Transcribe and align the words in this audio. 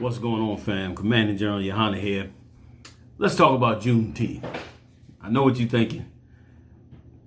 What's 0.00 0.16
going 0.16 0.40
on, 0.40 0.56
fam? 0.56 0.96
Commanding 0.96 1.36
General 1.36 1.60
Yahanna 1.60 2.00
here. 2.00 2.30
Let's 3.18 3.36
talk 3.36 3.52
about 3.52 3.82
Juneteenth. 3.82 4.42
I 5.20 5.28
know 5.28 5.42
what 5.42 5.58
you're 5.58 5.68
thinking. 5.68 6.10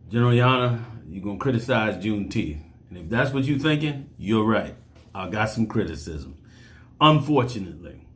General 0.09 0.31
Yahanna, 0.31 0.83
you're 1.07 1.23
going 1.23 1.38
to 1.38 1.44
criticize 1.44 2.04
Juneteenth. 2.04 2.63
And 2.89 2.97
if 2.97 3.09
that's 3.09 3.31
what 3.31 3.44
you're 3.44 3.59
thinking, 3.59 4.09
you're 4.17 4.44
right. 4.44 4.73
I 5.13 5.29
got 5.29 5.51
some 5.51 5.67
criticism. 5.67 6.36
Unfortunately, 6.99 8.07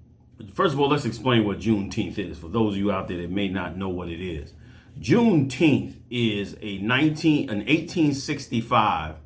first 0.56 0.74
of 0.74 0.80
all, 0.80 0.90
let's 0.90 1.06
explain 1.06 1.46
what 1.46 1.60
Juneteenth 1.60 2.18
is 2.18 2.40
for 2.40 2.50
those 2.50 2.74
of 2.74 2.80
you 2.80 2.92
out 2.92 3.08
there 3.08 3.22
that 3.22 3.30
may 3.30 3.50
not 3.50 3.78
know 3.78 3.90
what 3.90 4.10
it 4.10 4.20
is. 4.20 4.56
Juneteenth 5.00 5.98
is 6.10 6.58
a 6.62 6.80
19 6.80 7.52
an 7.52 7.58
1865 7.58 9.18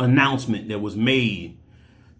announcement 0.00 0.68
that 0.70 0.80
was 0.80 0.96
made 0.96 1.60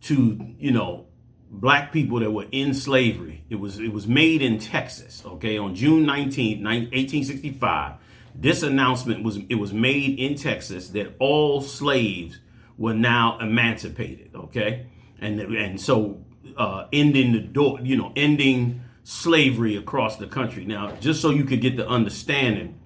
to, 0.02 0.54
you 0.56 0.70
know, 0.70 1.05
black 1.50 1.92
people 1.92 2.20
that 2.20 2.30
were 2.30 2.46
in 2.50 2.74
slavery. 2.74 3.44
It 3.48 3.56
was 3.56 3.78
it 3.78 3.92
was 3.92 4.06
made 4.06 4.42
in 4.42 4.58
Texas, 4.58 5.22
okay, 5.24 5.58
on 5.58 5.74
June 5.74 6.04
19th, 6.04 6.62
1865. 6.62 7.94
This 8.34 8.62
announcement 8.62 9.22
was 9.24 9.38
it 9.48 9.54
was 9.56 9.72
made 9.72 10.18
in 10.18 10.34
Texas 10.34 10.88
that 10.90 11.14
all 11.18 11.60
slaves 11.60 12.40
were 12.76 12.94
now 12.94 13.38
emancipated, 13.38 14.34
okay? 14.34 14.86
And 15.18 15.40
and 15.40 15.80
so 15.80 16.24
uh, 16.56 16.86
ending 16.92 17.32
the 17.32 17.40
door, 17.40 17.80
you 17.82 17.96
know, 17.96 18.12
ending 18.16 18.82
slavery 19.04 19.76
across 19.76 20.16
the 20.16 20.26
country. 20.26 20.64
Now, 20.64 20.92
just 20.96 21.22
so 21.22 21.30
you 21.30 21.44
could 21.44 21.60
get 21.60 21.76
the 21.76 21.88
understanding, 21.88 22.78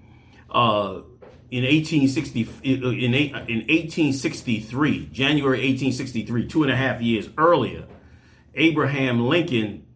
uh, 0.51 1.01
in 1.51 1.65
1860 1.65 2.49
in, 2.63 2.85
in 2.85 3.13
1863, 3.13 5.07
January 5.07 5.59
1863, 5.59 6.47
two 6.47 6.63
and 6.63 6.71
a 6.71 6.77
half 6.77 7.01
years 7.01 7.29
earlier, 7.37 7.87
Abraham 8.55 9.27
Lincoln 9.27 9.87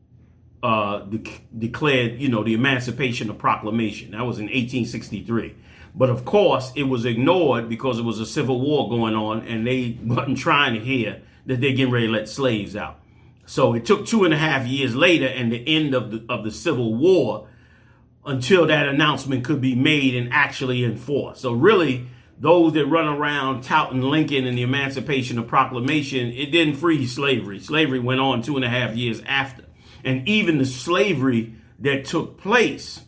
uh, 0.63 1.01
de- 1.01 1.41
declared, 1.57 2.21
you 2.21 2.29
know, 2.29 2.43
the 2.43 2.55
Emancipation 2.55 3.29
of 3.31 3.39
Proclamation. 3.39 4.13
That 4.13 4.25
was 4.25 4.39
in 4.39 4.47
1863. 4.47 5.55
But 5.95 6.11
of 6.11 6.25
course, 6.25 6.73
it 6.75 6.85
was 6.85 7.05
ignored 7.05 7.69
because 7.69 7.97
there 7.97 8.05
was 8.05 8.19
a 8.19 8.27
civil 8.27 8.61
war 8.61 8.89
going 8.89 9.15
on, 9.15 9.47
and 9.47 9.67
they 9.67 9.99
wasn't 10.03 10.39
trying 10.39 10.75
to 10.75 10.81
hear 10.81 11.23
that 11.47 11.61
they're 11.61 11.71
getting 11.71 11.91
ready 11.91 12.07
to 12.07 12.13
let 12.13 12.29
slaves 12.29 12.75
out. 12.75 13.01
So 13.47 13.75
it 13.75 13.85
took 13.85 14.07
two 14.07 14.25
and 14.25 14.33
a 14.33 14.39
half 14.39 14.67
years 14.67 14.97
later, 14.97 15.27
and 15.27 15.53
the 15.53 15.63
end 15.67 15.95
of 15.95 16.11
the 16.11 16.25
of 16.29 16.45
the 16.45 16.51
Civil 16.51 16.95
War, 16.95 17.47
until 18.25 18.67
that 18.67 18.89
announcement 18.89 19.45
could 19.45 19.61
be 19.61 19.75
made 19.75 20.15
and 20.15 20.33
actually 20.33 20.83
enforced. 20.85 21.43
So 21.43 21.53
really, 21.53 22.09
those 22.39 22.73
that 22.75 22.87
run 22.87 23.07
around 23.07 23.63
touting 23.63 24.03
Lincoln 24.03 24.47
and 24.47 24.59
the 24.59 24.63
Emancipation 24.63 25.39
of 25.39 25.47
Proclamation, 25.47 26.33
it 26.33 26.47
didn't 26.47 26.77
free 26.77 27.07
slavery. 27.07 27.61
Slavery 27.61 28.01
went 28.01 28.21
on 28.21 28.43
two 28.43 28.57
and 28.57 28.65
a 28.65 28.69
half 28.69 28.97
years 28.97 29.23
after. 29.27 29.65
And 30.05 30.29
even 30.29 30.59
the 30.59 30.67
slavery 30.67 31.55
that 31.79 32.05
took 32.05 32.39
place, 32.39 33.01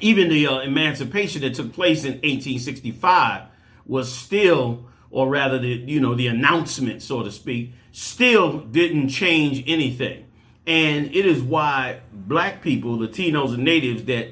even 0.00 0.28
the 0.28 0.46
uh, 0.46 0.60
emancipation 0.60 1.42
that 1.42 1.54
took 1.54 1.72
place 1.72 2.04
in 2.04 2.12
1865 2.14 3.44
was 3.86 4.12
still, 4.12 4.86
or 5.10 5.28
rather 5.28 5.58
the, 5.58 5.68
you 5.68 6.00
know, 6.00 6.14
the 6.14 6.26
announcement, 6.26 7.02
so 7.02 7.22
to 7.22 7.30
speak, 7.30 7.72
still 7.92 8.60
didn't 8.60 9.08
change 9.08 9.64
anything. 9.66 10.26
And 10.66 11.06
it 11.06 11.26
is 11.26 11.42
why 11.42 12.00
black 12.12 12.62
people, 12.62 12.98
Latinos 12.98 13.54
and 13.54 13.64
natives 13.64 14.04
that, 14.04 14.28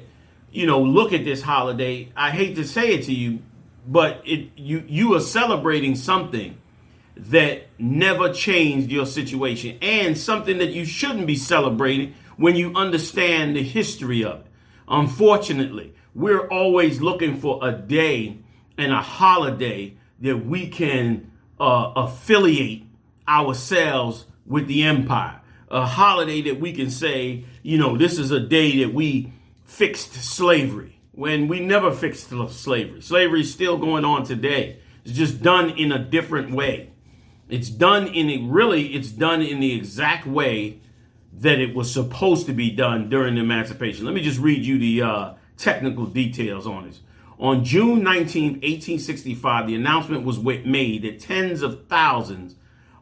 you 0.51 0.65
know, 0.65 0.81
look 0.81 1.13
at 1.13 1.23
this 1.23 1.41
holiday, 1.41 2.11
I 2.15 2.31
hate 2.31 2.55
to 2.55 2.63
say 2.63 2.93
it 2.93 3.03
to 3.05 3.13
you, 3.13 3.39
but 3.85 4.21
it 4.25 4.49
you 4.55 4.83
you 4.87 5.15
are 5.15 5.21
celebrating 5.21 5.95
something 5.95 6.57
that 7.15 7.67
never 7.77 8.31
changed 8.31 8.91
your 8.91 9.05
situation 9.05 9.77
and 9.81 10.17
something 10.17 10.57
that 10.59 10.69
you 10.69 10.85
shouldn't 10.85 11.27
be 11.27 11.35
celebrating 11.35 12.13
when 12.37 12.55
you 12.55 12.73
understand 12.75 13.55
the 13.55 13.61
history 13.61 14.23
of 14.23 14.39
it. 14.39 14.45
Unfortunately, 14.87 15.93
we're 16.15 16.47
always 16.47 17.01
looking 17.01 17.39
for 17.39 17.59
a 17.61 17.71
day 17.71 18.37
and 18.77 18.91
a 18.91 19.01
holiday 19.01 19.95
that 20.19 20.37
we 20.37 20.67
can 20.67 21.31
uh, 21.59 21.91
affiliate 21.95 22.83
ourselves 23.27 24.25
with 24.45 24.67
the 24.67 24.83
empire 24.83 25.41
a 25.71 25.85
holiday 25.85 26.41
that 26.41 26.59
we 26.59 26.73
can 26.73 26.89
say, 26.89 27.45
you 27.63 27.77
know, 27.77 27.97
this 27.97 28.19
is 28.19 28.29
a 28.31 28.39
day 28.39 28.83
that 28.83 28.93
we 28.93 29.31
fixed 29.63 30.13
slavery 30.13 30.99
when 31.21 31.47
we 31.47 31.59
never 31.59 31.91
fixed 31.91 32.29
slavery. 32.49 32.99
Slavery 32.99 33.41
is 33.41 33.53
still 33.53 33.77
going 33.77 34.03
on 34.03 34.23
today. 34.23 34.79
It's 35.05 35.13
just 35.13 35.43
done 35.43 35.69
in 35.69 35.91
a 35.91 35.99
different 35.99 36.51
way. 36.51 36.89
It's 37.47 37.69
done 37.69 38.07
in 38.07 38.27
a 38.31 38.37
really, 38.39 38.95
it's 38.95 39.11
done 39.11 39.43
in 39.43 39.59
the 39.59 39.71
exact 39.71 40.25
way 40.25 40.79
that 41.31 41.59
it 41.59 41.75
was 41.75 41.93
supposed 41.93 42.47
to 42.47 42.53
be 42.53 42.71
done 42.71 43.07
during 43.07 43.35
the 43.35 43.41
emancipation. 43.41 44.03
Let 44.03 44.15
me 44.15 44.23
just 44.23 44.39
read 44.39 44.65
you 44.65 44.79
the 44.79 45.03
uh, 45.03 45.33
technical 45.57 46.07
details 46.07 46.65
on 46.65 46.87
this. 46.87 47.01
On 47.37 47.63
June 47.63 48.01
19, 48.01 48.53
1865, 48.53 49.67
the 49.67 49.75
announcement 49.75 50.23
was 50.23 50.39
made 50.39 51.03
that 51.03 51.19
tens 51.19 51.61
of 51.61 51.85
thousands 51.85 52.55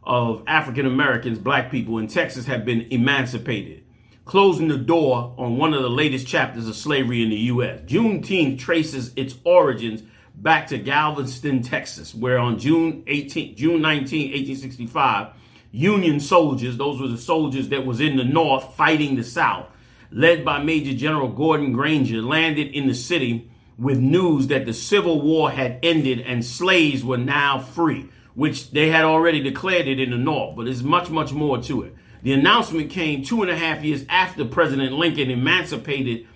of 0.03 0.44
African 0.46 0.85
Americans, 0.85 1.40
black 1.40 1.72
people 1.72 1.97
in 1.97 2.08
Texas 2.08 2.47
had 2.47 2.66
been 2.66 2.85
emancipated, 2.91 3.85
closing 4.29 4.67
the 4.67 4.78
door 4.78 5.34
on 5.40 5.57
one 5.57 5.73
of 5.73 5.81
the 5.81 5.90
latest 5.90 6.28
chapters 6.28 6.67
of 6.67 6.75
slavery 6.75 7.23
in 7.23 7.31
the 7.31 7.35
U.S. 7.35 7.81
Juneteenth 7.88 8.59
traces 8.59 9.12
its 9.16 9.34
origins 9.44 10.03
back 10.35 10.67
to 10.67 10.78
Galveston, 10.78 11.63
Texas, 11.63 12.13
where 12.13 12.38
on 12.38 12.59
June 12.59 13.03
18, 13.07 13.56
June 13.56 13.81
19, 13.81 14.28
1865, 14.28 15.34
Union 15.72 16.19
soldiers, 16.19 16.78
those 16.78 17.01
were 17.01 17.07
the 17.07 17.17
soldiers 17.17 17.69
that 17.69 17.88
was 17.88 18.00
in 18.00 18.17
the 18.17 18.23
North 18.23 18.75
fighting 18.75 19.16
the 19.16 19.23
South, 19.23 19.66
led 20.12 20.46
by 20.46 20.61
Major 20.61 20.94
General 20.94 21.29
Gordon 21.29 21.73
Granger, 21.73 22.22
landed 22.22 22.67
in 22.67 22.85
the 22.85 22.94
city 22.94 23.50
with 23.79 23.97
news 23.97 24.46
that 24.46 24.67
the 24.67 24.73
Civil 24.73 25.22
War 25.22 25.50
had 25.50 25.79
ended 25.81 26.19
and 26.19 26.46
slaves 26.46 27.03
were 27.03 27.17
now 27.17 27.57
free 27.57 28.07
which 28.35 28.72
they 28.72 28.90
had 28.90 29.03
already 29.03 29.41
declared 29.41 29.85
it 29.85 30.00
in 30.00 30.11
the 30.11 30.17
North, 30.17 30.56
but 30.56 30.63
there's 30.63 30.81
much, 30.81 31.09
much 31.09 31.34
more 31.34 31.57
to 31.57 31.81
it. 31.81 31.94
The 32.22 32.34
announcement 32.34 32.90
came 32.90 33.24
two 33.24 33.41
and 33.41 33.50
a 33.50 33.57
half 33.57 33.84
years 33.84 34.06
after 34.09 34.44
President 34.44 34.94
Lincoln 34.94 35.31
emancipated 35.31 36.28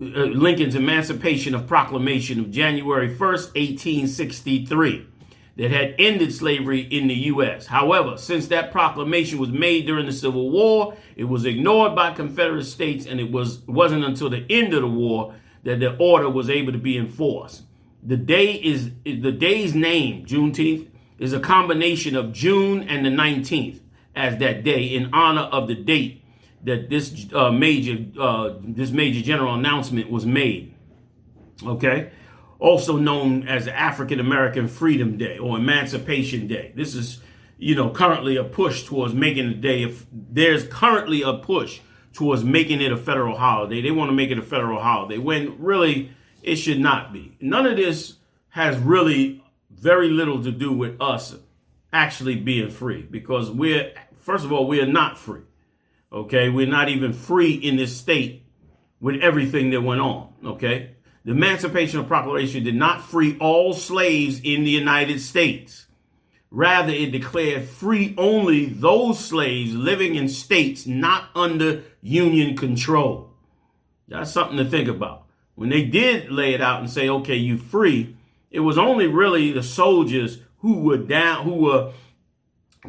uh, 0.00 0.04
Lincoln's 0.04 0.74
Emancipation 0.74 1.54
of 1.54 1.68
Proclamation 1.68 2.40
of 2.40 2.50
January 2.50 3.08
1st, 3.08 3.54
1863, 3.54 5.06
that 5.56 5.70
had 5.70 5.94
ended 5.96 6.34
slavery 6.34 6.80
in 6.80 7.06
the 7.06 7.14
U.S. 7.14 7.66
However, 7.66 8.16
since 8.16 8.48
that 8.48 8.72
proclamation 8.72 9.38
was 9.38 9.50
made 9.50 9.86
during 9.86 10.06
the 10.06 10.12
Civil 10.12 10.50
War, 10.50 10.96
it 11.14 11.24
was 11.24 11.44
ignored 11.44 11.94
by 11.94 12.12
Confederate 12.12 12.64
states, 12.64 13.06
and 13.06 13.20
it 13.20 13.30
was 13.30 13.60
wasn't 13.68 14.04
until 14.04 14.28
the 14.28 14.44
end 14.50 14.74
of 14.74 14.82
the 14.82 14.88
war 14.88 15.36
that 15.62 15.78
the 15.78 15.96
order 15.98 16.28
was 16.28 16.50
able 16.50 16.72
to 16.72 16.78
be 16.78 16.98
enforced. 16.98 17.62
The 18.02 18.16
day 18.16 18.54
is 18.54 18.90
the 19.04 19.30
day's 19.30 19.72
name, 19.72 20.26
Juneteenth, 20.26 20.88
is 21.20 21.32
a 21.32 21.38
combination 21.38 22.16
of 22.16 22.32
June 22.32 22.82
and 22.88 23.06
the 23.06 23.10
19th 23.10 23.81
as 24.14 24.38
that 24.38 24.62
day 24.62 24.84
in 24.84 25.10
honor 25.12 25.42
of 25.42 25.68
the 25.68 25.74
date 25.74 26.22
that 26.64 26.88
this 26.88 27.26
uh, 27.32 27.50
major 27.50 28.04
uh, 28.20 28.54
this 28.62 28.90
major 28.90 29.20
general 29.20 29.54
announcement 29.54 30.10
was 30.10 30.26
made. 30.26 30.74
Okay, 31.64 32.10
also 32.58 32.96
known 32.96 33.46
as 33.48 33.68
African 33.68 34.20
American 34.20 34.68
Freedom 34.68 35.16
Day 35.16 35.38
or 35.38 35.56
Emancipation 35.56 36.46
Day. 36.46 36.72
This 36.74 36.94
is 36.94 37.20
you 37.58 37.74
know 37.74 37.90
currently 37.90 38.36
a 38.36 38.44
push 38.44 38.84
towards 38.84 39.14
making 39.14 39.48
the 39.48 39.54
day. 39.54 39.82
If 39.82 40.06
there's 40.12 40.66
currently 40.66 41.22
a 41.22 41.34
push 41.34 41.80
towards 42.12 42.44
making 42.44 42.80
it 42.80 42.92
a 42.92 42.96
federal 42.96 43.36
holiday, 43.36 43.80
they 43.80 43.90
want 43.90 44.10
to 44.10 44.14
make 44.14 44.30
it 44.30 44.38
a 44.38 44.42
federal 44.42 44.80
holiday 44.80 45.18
when 45.18 45.60
really 45.60 46.12
it 46.42 46.56
should 46.56 46.80
not 46.80 47.12
be. 47.12 47.36
None 47.40 47.66
of 47.66 47.76
this 47.76 48.16
has 48.50 48.76
really 48.78 49.42
very 49.70 50.08
little 50.10 50.42
to 50.42 50.52
do 50.52 50.72
with 50.72 51.00
us 51.00 51.34
actually 51.92 52.36
being 52.36 52.70
free 52.70 53.02
because 53.02 53.50
we're, 53.50 53.92
first 54.22 54.44
of 54.44 54.52
all, 54.52 54.66
we 54.66 54.80
are 54.80 54.86
not 54.86 55.18
free. 55.18 55.42
Okay. 56.12 56.48
We're 56.48 56.66
not 56.66 56.88
even 56.88 57.12
free 57.12 57.52
in 57.52 57.76
this 57.76 57.96
state 57.96 58.44
with 59.00 59.20
everything 59.20 59.70
that 59.70 59.82
went 59.82 60.00
on. 60.00 60.32
Okay. 60.44 60.92
The 61.24 61.32
Emancipation 61.32 62.04
Proclamation 62.04 62.64
did 62.64 62.74
not 62.74 63.04
free 63.04 63.36
all 63.38 63.74
slaves 63.74 64.40
in 64.42 64.64
the 64.64 64.70
United 64.70 65.20
States. 65.20 65.86
Rather, 66.50 66.92
it 66.92 67.12
declared 67.12 67.64
free 67.64 68.14
only 68.18 68.66
those 68.66 69.18
slaves 69.18 69.74
living 69.74 70.16
in 70.16 70.28
states 70.28 70.86
not 70.86 71.28
under 71.34 71.82
Union 72.02 72.56
control. 72.56 73.30
That's 74.08 74.32
something 74.32 74.58
to 74.58 74.64
think 74.64 74.88
about. 74.88 75.24
When 75.54 75.70
they 75.70 75.84
did 75.84 76.30
lay 76.30 76.54
it 76.54 76.60
out 76.60 76.80
and 76.80 76.90
say, 76.90 77.08
okay, 77.08 77.36
you 77.36 77.56
free, 77.56 78.16
it 78.50 78.60
was 78.60 78.76
only 78.76 79.06
really 79.06 79.52
the 79.52 79.62
soldiers 79.62 80.40
who 80.58 80.80
were 80.80 80.98
down, 80.98 81.44
who 81.44 81.54
were 81.54 81.92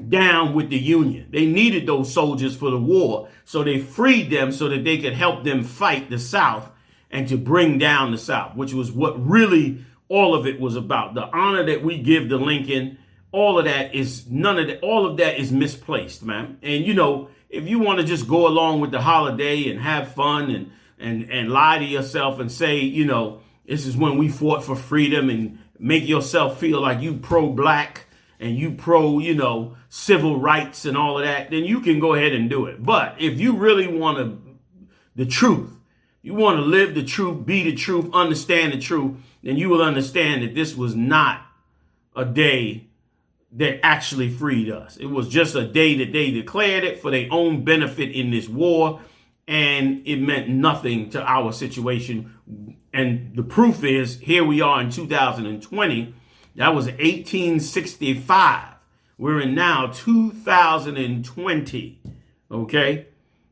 down 0.10 0.54
with 0.54 0.69
the 0.69 0.78
Union. 0.78 1.28
They 1.30 1.45
needed 1.45 1.86
those 1.86 2.13
soldiers 2.13 2.56
for 2.56 2.72
the 2.72 2.80
war. 2.80 3.30
So 3.45 3.63
they 3.63 3.80
freed 3.80 4.31
them 4.31 4.51
so 4.51 4.69
that 4.69 4.84
they 4.84 4.98
could 4.98 5.13
help 5.13 5.44
them 5.44 5.63
fight 5.63 6.10
the 6.10 6.19
South 6.19 6.72
and 7.12 7.28
to 7.28 7.38
bring 7.38 7.78
down 7.78 8.12
the 8.12 8.18
South, 8.18 8.56
which 8.56 8.74
was 8.74 8.92
what 8.92 9.24
really 9.24 9.86
all 10.10 10.34
of 10.34 10.48
it 10.48 10.60
was 10.60 10.75
about. 10.75 11.13
The 11.13 11.28
honor 11.28 11.63
that 11.66 11.84
we 11.84 12.00
give 12.00 12.30
to 12.30 12.38
Lincoln 12.38 12.98
all 13.34 13.57
of 13.57 13.66
that 13.66 13.95
is 13.95 14.30
none 14.30 14.60
of 14.60 14.68
that. 14.68 14.80
All 14.81 15.06
of 15.06 15.18
that 15.18 15.40
is 15.40 15.51
misplaced, 15.51 16.24
man. 16.24 16.60
And 16.62 16.86
you 16.86 16.94
know, 16.94 17.30
if 17.50 17.68
you 17.68 17.80
want 17.80 18.00
to 18.00 18.06
just 18.06 18.28
go 18.28 18.48
along 18.48 18.80
with 18.80 18.92
the 18.92 19.01
holiday 19.01 19.69
and 19.69 19.80
have 19.81 20.13
fun 20.13 20.51
and 20.51 20.72
and 21.00 21.30
and 21.30 21.50
lie 21.50 21.80
to 21.80 21.84
yourself 21.84 22.39
and 22.39 22.51
say, 22.51 22.80
you 22.80 23.06
know, 23.06 23.42
this 23.66 23.86
is 23.86 23.98
when 23.98 24.18
we 24.18 24.30
fought 24.30 24.63
for 24.63 24.75
freedom 24.75 25.30
and 25.30 25.57
make 25.80 26.07
yourself 26.07 26.60
feel 26.60 26.80
like 26.80 27.01
you 27.01 27.16
pro 27.18 27.50
black 27.50 28.06
and 28.44 28.57
you 28.57 28.72
pro, 28.72 29.19
you 29.19 29.34
know, 29.34 29.75
civil 29.88 30.38
rights 30.40 30.84
and 30.84 30.98
all 30.98 31.18
of 31.18 31.24
that, 31.24 31.50
then 31.50 31.63
you 31.63 31.80
can 31.80 32.00
go 32.00 32.13
ahead 32.13 32.34
and 32.34 32.50
do 32.50 32.66
it. 32.66 32.84
But 32.84 33.16
if 33.19 33.40
you 33.40 33.56
really 33.56 33.88
want 33.88 34.18
to 34.18 34.38
the 35.16 35.25
truth, 35.25 35.72
you 36.22 36.34
want 36.34 36.57
to 36.57 36.62
live 36.62 36.94
the 36.94 37.04
truth, 37.04 37.45
be 37.45 37.63
the 37.63 37.75
truth, 37.75 38.10
understand 38.13 38.74
the 38.74 38.80
truth, 38.80 39.16
then 39.44 39.57
you 39.57 39.69
will 39.69 39.81
understand 39.81 40.44
that 40.44 40.56
this 40.56 40.75
was 40.75 40.95
not 40.95 41.45
a 42.16 42.25
day 42.25 42.88
that 43.54 43.86
actually 43.86 44.30
freed 44.30 44.69
us. 44.69 44.98
It 44.98 45.06
was 45.06 45.30
just 45.30 45.56
a 45.56 45.66
day 45.66 45.96
that 45.98 46.12
they 46.12 46.31
declared 46.31 46.84
it 46.84 47.01
for 47.01 47.12
their 47.12 47.28
own 47.31 47.63
benefit 47.63 48.12
in 48.12 48.31
this 48.31 48.50
war, 48.50 49.01
and 49.48 50.01
it 50.06 50.18
meant 50.18 50.50
nothing 50.50 51.10
to 51.12 51.22
our 51.22 51.54
situation. 51.54 52.34
And 52.92 53.36
the 53.36 53.44
proof 53.44 53.84
is 53.84 54.19
here 54.19 54.44
we 54.44 54.60
are 54.62 54.81
in 54.81 54.89
2020. 54.89 56.16
That 56.56 56.76
was 56.76 56.86
1865. 56.86 58.76
We're 59.18 59.42
in 59.42 59.56
now 59.56 59.88
2020. 59.88 62.02
Okay? 62.52 63.08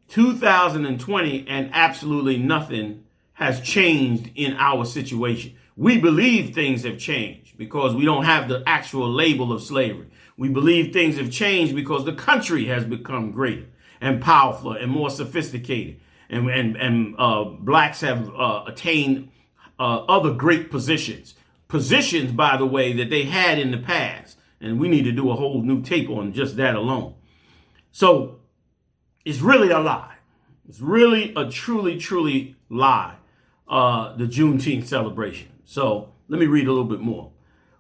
2020, 0.08 1.46
and 1.48 1.72
absolutely 1.74 2.38
nothing 2.38 3.04
has 3.34 3.60
changed 3.62 4.30
in 4.36 4.54
our 4.58 4.86
situation. 4.86 5.56
We 5.76 6.00
believe 6.00 6.54
things 6.54 6.84
have 6.84 7.00
changed 7.00 7.58
because 7.58 7.96
we 7.96 8.06
don't 8.06 8.26
have 8.26 8.48
the 8.50 8.62
actual 8.68 9.12
label 9.12 9.52
of 9.54 9.64
slavery. 9.64 10.06
We 10.38 10.50
believe 10.50 10.94
things 10.94 11.18
have 11.18 11.32
changed 11.32 11.74
because 11.76 12.06
the 12.06 12.14
country 12.14 12.66
has 12.66 12.84
become 12.84 13.32
greater 13.32 13.66
and 14.02 14.22
powerful 14.22 14.74
and 14.74 14.92
more 14.92 15.10
sophisticated. 15.10 16.02
And, 16.30 16.50
and, 16.50 16.76
and 16.76 17.16
uh, 17.18 17.46
blacks 17.46 18.02
have 18.02 18.30
uh, 18.30 18.66
attained 18.68 19.32
uh, 19.80 20.04
other 20.06 20.34
great 20.34 20.70
positions. 20.70 21.34
Positions, 21.72 22.34
by 22.34 22.58
the 22.58 22.66
way, 22.66 22.92
that 22.92 23.10
they 23.10 23.24
had 23.24 23.58
in 23.58 23.72
the 23.72 23.78
past. 23.78 24.38
And 24.60 24.78
we 24.78 24.90
need 24.90 25.04
to 25.04 25.14
do 25.14 25.32
a 25.32 25.36
whole 25.36 25.62
new 25.62 25.82
tape 25.82 26.10
on 26.10 26.34
just 26.34 26.58
that 26.58 26.76
alone. 26.76 27.16
So 27.94 28.42
it's 29.24 29.40
really 29.40 29.70
a 29.70 29.80
lie. 29.80 30.16
It's 30.68 30.82
really 30.82 31.34
a 31.34 31.50
truly, 31.50 31.98
truly 31.98 32.58
lie, 32.68 33.16
uh, 33.70 34.18
the 34.18 34.26
Juneteenth 34.26 34.86
celebration. 34.86 35.48
So 35.64 36.12
let 36.28 36.42
me 36.42 36.46
read 36.46 36.68
a 36.68 36.72
little 36.72 36.84
bit 36.84 37.00
more. 37.00 37.32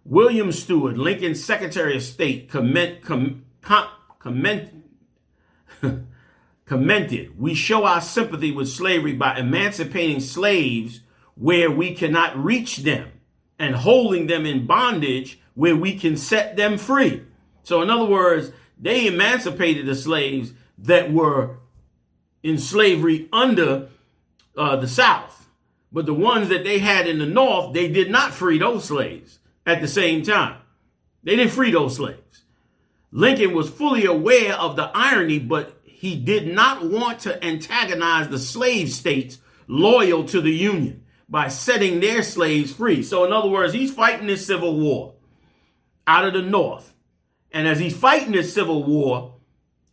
William 0.06 0.54
Stewart, 0.54 0.96
Lincoln's 0.96 1.44
Secretary 1.44 1.98
of 1.98 2.02
State, 2.02 2.50
comment, 2.50 3.02
com, 3.02 3.44
com, 3.62 3.90
comment, 4.20 4.86
commented, 6.66 7.38
We 7.38 7.54
show 7.56 7.84
our 7.84 8.00
sympathy 8.00 8.54
with 8.54 8.70
slavery 8.70 9.16
by 9.16 9.38
emancipating 9.38 10.22
slaves 10.22 11.02
where 11.36 11.70
we 11.70 11.94
cannot 11.94 12.42
reach 12.42 12.78
them 12.78 13.11
and 13.62 13.76
holding 13.76 14.26
them 14.26 14.48
in 14.48 14.66
bondage 14.66 15.40
where 15.54 15.76
we 15.76 15.94
can 15.96 16.18
set 16.18 16.58
them 16.58 16.80
free. 16.80 17.22
So, 17.62 17.84
in 17.84 17.92
other 17.92 18.06
words, 18.06 18.52
they 18.80 19.06
emancipated 19.06 19.86
the 19.86 19.94
slaves 19.94 20.52
that 20.80 21.14
were 21.14 21.58
in 22.42 22.58
slavery 22.58 23.30
under 23.32 23.90
uh, 24.58 24.78
the 24.78 24.88
South. 24.88 25.48
But 25.92 26.08
the 26.08 26.14
ones 26.14 26.50
that 26.50 26.64
they 26.64 26.80
had 26.80 27.08
in 27.08 27.20
the 27.20 27.28
North, 27.28 27.74
they 27.74 27.88
did 27.88 28.10
not 28.10 28.34
free 28.34 28.58
those 28.58 28.86
slaves 28.86 29.38
at 29.64 29.80
the 29.80 29.88
same 29.88 30.24
time. 30.24 30.58
They 31.24 31.36
didn't 31.36 31.54
free 31.54 31.70
those 31.70 31.98
slaves. 31.98 32.42
Lincoln 33.12 33.54
was 33.54 33.70
fully 33.70 34.06
aware 34.06 34.56
of 34.56 34.76
the 34.76 34.90
irony, 34.96 35.38
but 35.38 35.80
he 35.84 36.16
did 36.16 36.48
not 36.48 36.84
want 36.84 37.20
to 37.20 37.46
antagonize 37.46 38.30
the 38.30 38.40
slave 38.40 38.92
states 38.92 39.38
loyal 39.68 40.24
to 40.26 40.42
the 40.42 40.52
Union 40.52 41.01
by 41.32 41.48
setting 41.48 42.02
their 42.02 42.22
slaves 42.22 42.74
free. 42.74 43.02
So, 43.02 43.24
in 43.24 43.32
other 43.32 43.50
words, 43.50 43.74
he's 43.74 43.94
fighting 43.94 44.28
this 44.28 44.46
civil 44.46 44.78
war 44.78 45.14
out 46.06 46.26
of 46.26 46.34
the 46.34 46.42
North. 46.42 46.94
And 47.54 47.68
as 47.68 47.80
he's 47.80 47.96
fighting 47.96 48.34
this 48.34 48.54
civil 48.54 48.84
war, 48.84 49.36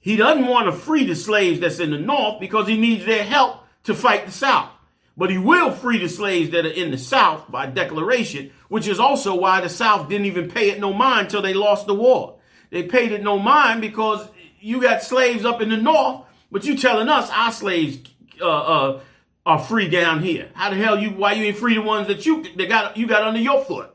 he 0.01 0.17
doesn't 0.17 0.47
want 0.47 0.67
to 0.67 0.73
free 0.73 1.07
the 1.07 1.15
slaves 1.15 1.61
that's 1.61 1.79
in 1.79 1.93
the 1.93 1.99
North 1.99 2.41
because 2.41 2.67
he 2.67 2.77
needs 2.77 3.07
their 3.07 3.23
help 3.23 3.61
to 3.85 3.95
fight 3.95 4.27
the 4.27 4.33
South. 4.33 4.71
But 5.17 5.31
he 5.31 5.39
will 5.39 5.71
free 5.71 5.99
the 5.99 6.09
slaves 6.09 6.51
that 6.51 6.67
are 6.67 6.71
in 6.71 6.91
the 6.91 6.99
South 6.99 7.51
by 7.51 7.67
declaration, 7.67 8.51
which 8.69 8.89
is 8.89 8.99
also 8.99 9.35
why 9.35 9.61
the 9.61 9.69
South 9.69 10.09
didn't 10.09 10.27
even 10.27 10.51
pay 10.51 10.71
it 10.71 10.81
no 10.81 10.93
mind 10.93 11.27
until 11.27 11.43
they 11.43 11.55
lost 11.55 11.87
the 11.87 11.95
war. 11.95 12.39
They 12.71 12.83
paid 12.83 13.13
it 13.13 13.23
no 13.23 13.39
mind 13.39 13.81
because 13.81 14.27
you 14.61 14.81
got 14.83 15.03
slaves 15.03 15.45
up 15.45 15.61
in 15.61 15.69
the 15.69 15.77
North, 15.77 16.25
but 16.51 16.65
you 16.65 16.77
telling 16.77 17.09
us 17.09 17.31
our 17.31 17.53
slaves 17.53 17.99
uh, 18.41 18.47
uh, 18.47 19.01
are 19.49 19.59
free 19.59 19.89
down 19.89 20.23
here. 20.23 20.51
How 20.55 20.71
the 20.71 20.77
hell 20.77 20.99
you? 20.99 21.11
Why 21.11 21.33
you 21.33 21.45
ain't 21.45 21.57
free 21.57 21.75
the 21.75 21.83
ones 21.83 22.07
that 22.07 22.25
you 22.25 22.45
that 22.55 22.69
got 22.69 22.97
you 22.97 23.09
got 23.09 23.25
under 23.25 23.41
your 23.41 23.65
foot? 23.65 23.95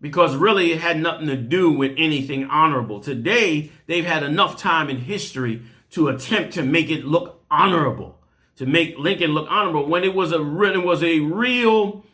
because 0.00 0.36
really 0.36 0.72
it 0.72 0.80
had 0.80 1.00
nothing 1.00 1.26
to 1.26 1.36
do 1.36 1.72
with 1.72 1.92
anything 1.96 2.44
honorable. 2.44 3.00
Today, 3.00 3.70
they've 3.86 4.04
had 4.04 4.22
enough 4.22 4.56
time 4.56 4.90
in 4.90 4.98
history 4.98 5.62
to 5.90 6.08
attempt 6.08 6.54
to 6.54 6.62
make 6.62 6.90
it 6.90 7.04
look 7.04 7.44
honorable, 7.50 8.18
to 8.56 8.66
make 8.66 8.98
Lincoln 8.98 9.32
look 9.32 9.46
honorable 9.50 9.88
when 9.88 10.04
it 10.04 10.14
was 10.14 10.32
a 10.32 10.40
it 10.64 10.84
was 10.84 11.02
a 11.02 11.20
real 11.20 12.04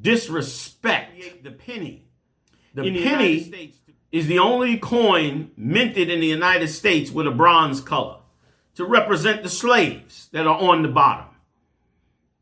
disrespect. 0.00 1.42
The 1.42 1.50
penny, 1.50 2.04
the 2.74 2.82
in 2.82 2.94
penny 3.02 3.40
the 3.40 3.72
is 4.12 4.26
the 4.26 4.38
only 4.38 4.76
coin 4.76 5.52
minted 5.56 6.10
in 6.10 6.20
the 6.20 6.26
United 6.26 6.68
States 6.68 7.10
with 7.10 7.26
a 7.26 7.30
bronze 7.30 7.80
color 7.80 8.18
to 8.74 8.84
represent 8.84 9.42
the 9.42 9.48
slaves 9.48 10.28
that 10.32 10.46
are 10.46 10.58
on 10.58 10.82
the 10.82 10.88
bottom. 10.88 11.26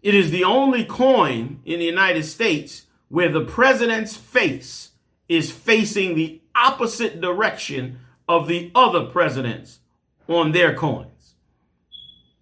It 0.02 0.14
is 0.14 0.30
the 0.30 0.44
only 0.44 0.84
coin 0.84 1.60
in 1.64 1.80
the 1.80 1.84
United 1.84 2.24
States 2.24 2.86
where 3.08 3.30
the 3.30 3.44
president's 3.44 4.16
face 4.16 4.92
is 5.28 5.50
facing 5.50 6.14
the 6.14 6.40
opposite 6.54 7.20
direction 7.20 7.98
of 8.28 8.48
the 8.48 8.70
other 8.74 9.04
presidents 9.04 9.80
on 10.28 10.52
their 10.52 10.74
coins. 10.74 11.34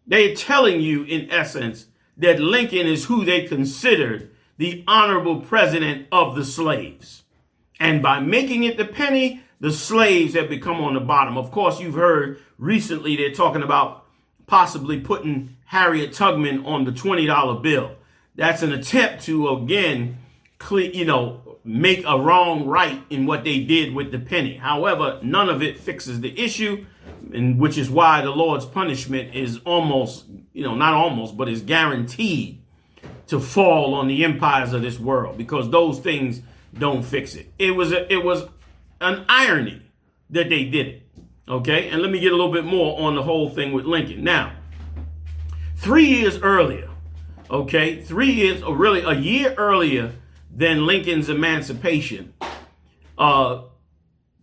They're 0.07 0.35
telling 0.35 0.81
you, 0.81 1.05
in 1.05 1.31
essence, 1.31 1.87
that 2.17 2.41
Lincoln 2.41 2.87
is 2.87 3.07
who 3.07 3.25
they 3.25 3.43
considered 3.47 4.31
the 4.57 4.85
honorable 4.87 5.41
president 5.41 6.07
of 6.11 6.35
the 6.35 6.45
slaves. 6.45 7.25
And 7.79 8.03
by 8.03 8.21
making 8.21 8.65
it 8.65 8.77
the 8.77 8.85
penny, 8.85 9.43
the 9.61 9.73
slaves 9.73 10.35
have 10.35 10.49
become 10.49 10.81
on 10.81 10.95
the 10.95 11.01
bottom. 11.01 11.37
Of 11.37 11.51
course, 11.51 11.81
you've 11.81 11.95
heard 11.95 12.41
recently 12.59 13.17
they're 13.17 13.33
talking 13.33 13.63
about 13.63 14.06
possibly 14.47 15.01
putting 15.01 15.57
Harriet 15.67 16.13
Tubman 16.13 16.65
on 16.65 16.85
the 16.85 16.93
$20 16.93 17.63
bill. 17.63 17.97
That's 18.35 18.63
an 18.63 18.73
attempt 18.73 19.25
to, 19.25 19.49
again, 19.49 20.19
you 20.71 21.05
know, 21.05 21.59
make 21.65 22.05
a 22.07 22.19
wrong 22.19 22.67
right 22.67 23.03
in 23.11 23.27
what 23.27 23.45
they 23.45 23.61
did 23.61 23.95
with 23.95 24.13
the 24.13 24.19
penny. 24.19 24.57
However, 24.57 25.19
none 25.23 25.49
of 25.49 25.63
it 25.63 25.79
fixes 25.79 26.21
the 26.21 26.39
issue, 26.39 26.87
and 27.33 27.59
which 27.59 27.77
is 27.77 27.91
why 27.91 28.21
the 28.21 28.31
Lord's 28.31 28.65
punishment 28.65 29.35
is 29.35 29.59
almost, 29.65 30.27
you 30.53 30.63
know, 30.63 30.75
not 30.75 30.95
almost, 30.95 31.37
but 31.37 31.49
is 31.49 31.63
guaranteed 31.63 32.63
to 33.27 33.41
fall 33.41 33.95
on 33.95 34.07
the 34.07 34.25
empires 34.25 34.73
of 34.73 34.83
this 34.83 34.99
world 34.99 35.37
because 35.37 35.71
those 35.71 35.99
things 35.99 36.41
don't 36.79 37.03
fix 37.03 37.35
it. 37.35 37.53
It 37.59 37.73
was 37.73 37.93
a, 37.93 38.11
it 38.13 38.25
was 38.25 38.45
an 39.01 39.25
irony 39.29 39.83
that 40.31 40.49
they 40.49 40.65
did 40.65 40.87
it. 40.87 41.06
Okay, 41.49 41.91
and 41.91 42.03
let 42.03 42.11
me 42.11 42.19
get 42.19 42.33
a 42.33 42.37
little 42.37 42.53
bit 42.53 42.65
more 42.65 43.01
on 43.01 43.15
the 43.15 43.23
whole 43.23 43.49
thing 43.49 43.73
with 43.73 43.85
Lincoln. 43.85 44.25
Now, 44.25 44.53
three 45.77 46.07
years 46.07 46.39
earlier, 46.39 46.91
okay, 47.49 48.03
three 48.03 48.33
years, 48.33 48.65
or 48.65 48.77
really 48.77 49.03
a 49.03 49.13
year 49.13 49.55
earlier 49.57 50.13
than 50.53 50.87
Lincoln's 50.87 51.29
emancipation, 51.29 52.35
uh, 53.17 53.63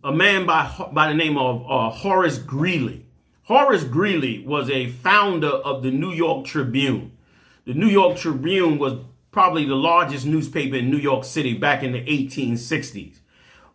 a 0.02 0.12
man 0.12 0.46
by, 0.46 0.70
by 0.92 1.08
the 1.08 1.14
name 1.14 1.36
of 1.36 1.62
uh, 1.68 1.90
Horace 1.90 2.38
Greeley. 2.38 3.04
Horace 3.42 3.84
Greeley 3.84 4.42
was 4.46 4.70
a 4.70 4.88
founder 4.88 5.48
of 5.48 5.82
the 5.82 5.90
New 5.90 6.12
York 6.12 6.46
Tribune. 6.46 7.12
The 7.66 7.74
New 7.74 7.88
York 7.88 8.16
Tribune 8.16 8.78
was 8.78 8.94
probably 9.30 9.66
the 9.66 9.74
largest 9.74 10.24
newspaper 10.24 10.76
in 10.76 10.90
New 10.90 10.96
York 10.96 11.24
City 11.24 11.52
back 11.52 11.82
in 11.82 11.92
the 11.92 12.02
1860s. 12.02 13.18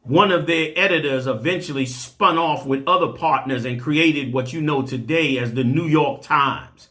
One 0.10 0.32
of 0.32 0.48
their 0.48 0.74
editors 0.75 1.28
eventually 1.28 1.86
spun 1.86 2.39
off 2.39 2.66
with 2.66 2.88
other 2.88 3.10
partners 3.10 3.63
and 3.63 3.80
created 3.80 4.34
what 4.34 4.51
you 4.51 4.60
know 4.60 4.82
today 4.82 5.38
as 5.38 5.54
the 5.54 5.63
New 5.63 5.86
York 5.86 6.24
Times. 6.24 6.88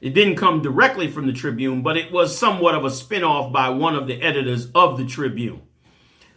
It 0.00 0.14
didn't 0.14 0.36
come 0.36 0.62
directly 0.62 1.10
from 1.10 1.26
the 1.26 1.32
Tribune, 1.32 1.82
but 1.82 1.96
it 1.96 2.12
was 2.12 2.38
somewhat 2.38 2.76
of 2.76 2.84
a 2.84 2.88
spinoff 2.90 3.52
by 3.52 3.70
one 3.70 3.96
of 3.96 4.06
the 4.06 4.22
editors 4.22 4.70
of 4.76 4.96
the 4.96 5.04
Tribune. 5.04 5.62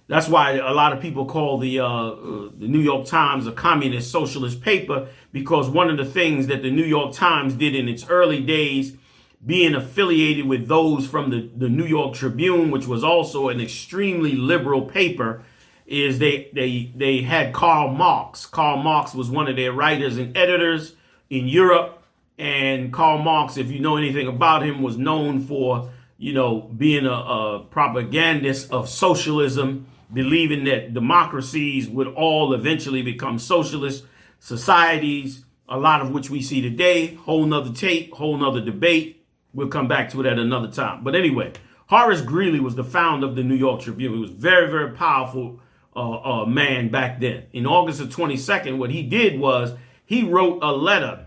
That's 0.07 0.27
why 0.27 0.53
a 0.53 0.73
lot 0.73 0.93
of 0.93 0.99
people 0.99 1.27
call 1.27 1.59
the 1.59 1.79
uh, 1.79 2.15
the 2.57 2.67
New 2.67 2.79
York 2.79 3.05
Times 3.05 3.45
a 3.45 3.51
communist 3.51 4.09
socialist 4.09 4.61
paper 4.61 5.09
because 5.31 5.69
one 5.69 5.91
of 5.91 5.97
the 5.97 6.05
things 6.05 6.47
that 6.47 6.63
the 6.63 6.71
New 6.71 6.85
York 6.85 7.13
Times 7.13 7.53
did 7.53 7.75
in 7.75 7.87
its 7.87 8.09
early 8.09 8.41
days, 8.41 8.97
being 9.45 9.75
affiliated 9.75 10.47
with 10.47 10.67
those 10.67 11.05
from 11.05 11.29
the, 11.29 11.51
the 11.55 11.69
New 11.69 11.85
York 11.85 12.15
Tribune, 12.15 12.71
which 12.71 12.87
was 12.87 13.03
also 13.03 13.49
an 13.49 13.61
extremely 13.61 14.31
liberal 14.31 14.81
paper, 14.81 15.43
is 15.85 16.19
they 16.19 16.49
they 16.53 16.91
they 16.95 17.21
had 17.21 17.53
Karl 17.53 17.89
Marx. 17.89 18.45
Karl 18.45 18.77
Marx 18.77 19.13
was 19.13 19.29
one 19.29 19.47
of 19.47 19.55
their 19.55 19.71
writers 19.71 20.17
and 20.17 20.35
editors 20.35 20.93
in 21.29 21.47
Europe, 21.47 22.03
and 22.37 22.91
Karl 22.91 23.19
Marx, 23.19 23.57
if 23.57 23.71
you 23.71 23.79
know 23.79 23.97
anything 23.97 24.27
about 24.27 24.63
him, 24.63 24.81
was 24.81 24.97
known 24.97 25.45
for 25.45 25.91
you 26.17 26.33
know 26.33 26.61
being 26.61 27.05
a, 27.05 27.11
a 27.11 27.59
propagandist 27.69 28.71
of 28.71 28.89
socialism, 28.89 29.87
believing 30.11 30.63
that 30.65 30.93
democracies 30.93 31.87
would 31.87 32.07
all 32.07 32.53
eventually 32.53 33.03
become 33.03 33.37
socialist 33.37 34.05
societies, 34.39 35.45
a 35.69 35.77
lot 35.77 36.01
of 36.01 36.11
which 36.11 36.29
we 36.29 36.41
see 36.41 36.61
today. 36.61 37.13
Whole 37.13 37.45
nother 37.45 37.73
tape, 37.73 38.13
whole 38.13 38.37
nother 38.37 38.61
debate. 38.61 39.23
We'll 39.53 39.67
come 39.67 39.87
back 39.87 40.09
to 40.11 40.19
it 40.19 40.25
at 40.25 40.37
another 40.37 40.69
time. 40.69 41.03
But 41.03 41.15
anyway, 41.15 41.53
Horace 41.87 42.21
Greeley 42.21 42.59
was 42.59 42.75
the 42.75 42.83
founder 42.83 43.27
of 43.27 43.35
the 43.35 43.43
New 43.43 43.55
York 43.55 43.81
Tribune. 43.81 44.13
He 44.13 44.19
was 44.19 44.31
very, 44.31 44.69
very 44.69 44.91
powerful 44.91 45.61
uh, 45.95 46.41
uh, 46.41 46.45
man 46.45 46.89
back 46.89 47.19
then. 47.19 47.43
In 47.53 47.65
August 47.65 48.01
of 48.01 48.09
22nd, 48.09 48.77
what 48.77 48.91
he 48.91 49.03
did 49.03 49.39
was 49.39 49.73
he 50.05 50.23
wrote 50.23 50.59
a 50.61 50.71
letter 50.71 51.25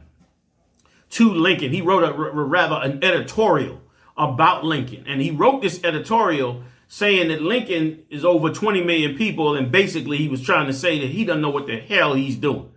to 1.11 1.33
Lincoln. 1.33 1.73
He 1.73 1.81
wrote 1.81 2.05
a 2.05 2.13
rather 2.13 2.77
an 2.77 3.03
editorial 3.03 3.81
about 4.17 4.65
Lincoln, 4.65 5.05
and 5.07 5.21
he 5.23 5.31
wrote 5.31 5.63
this 5.63 5.83
editorial 5.85 6.63
saying 6.89 7.29
that 7.29 7.43
Lincoln 7.43 8.03
is 8.11 8.25
over 8.25 8.51
20 8.51 8.83
million 8.83 9.17
people, 9.17 9.55
and 9.55 9.71
basically 9.71 10.17
he 10.17 10.29
was 10.29 10.43
trying 10.43 10.67
to 10.67 10.73
say 10.73 10.99
that 10.99 11.11
he 11.11 11.25
doesn't 11.25 11.43
know 11.43 11.51
what 11.51 11.67
the 11.67 11.79
hell 11.79 12.15
he's 12.15 12.37
doing. 12.37 12.71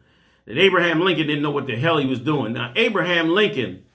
That 0.46 0.58
Abraham 0.58 1.02
Lincoln 1.02 1.28
didn't 1.28 1.44
know 1.44 1.52
what 1.52 1.68
the 1.68 1.78
hell 1.78 1.98
he 1.98 2.06
was 2.06 2.20
doing. 2.20 2.54
Now, 2.54 2.74
Abraham 2.76 3.30
Lincoln, 3.30 3.86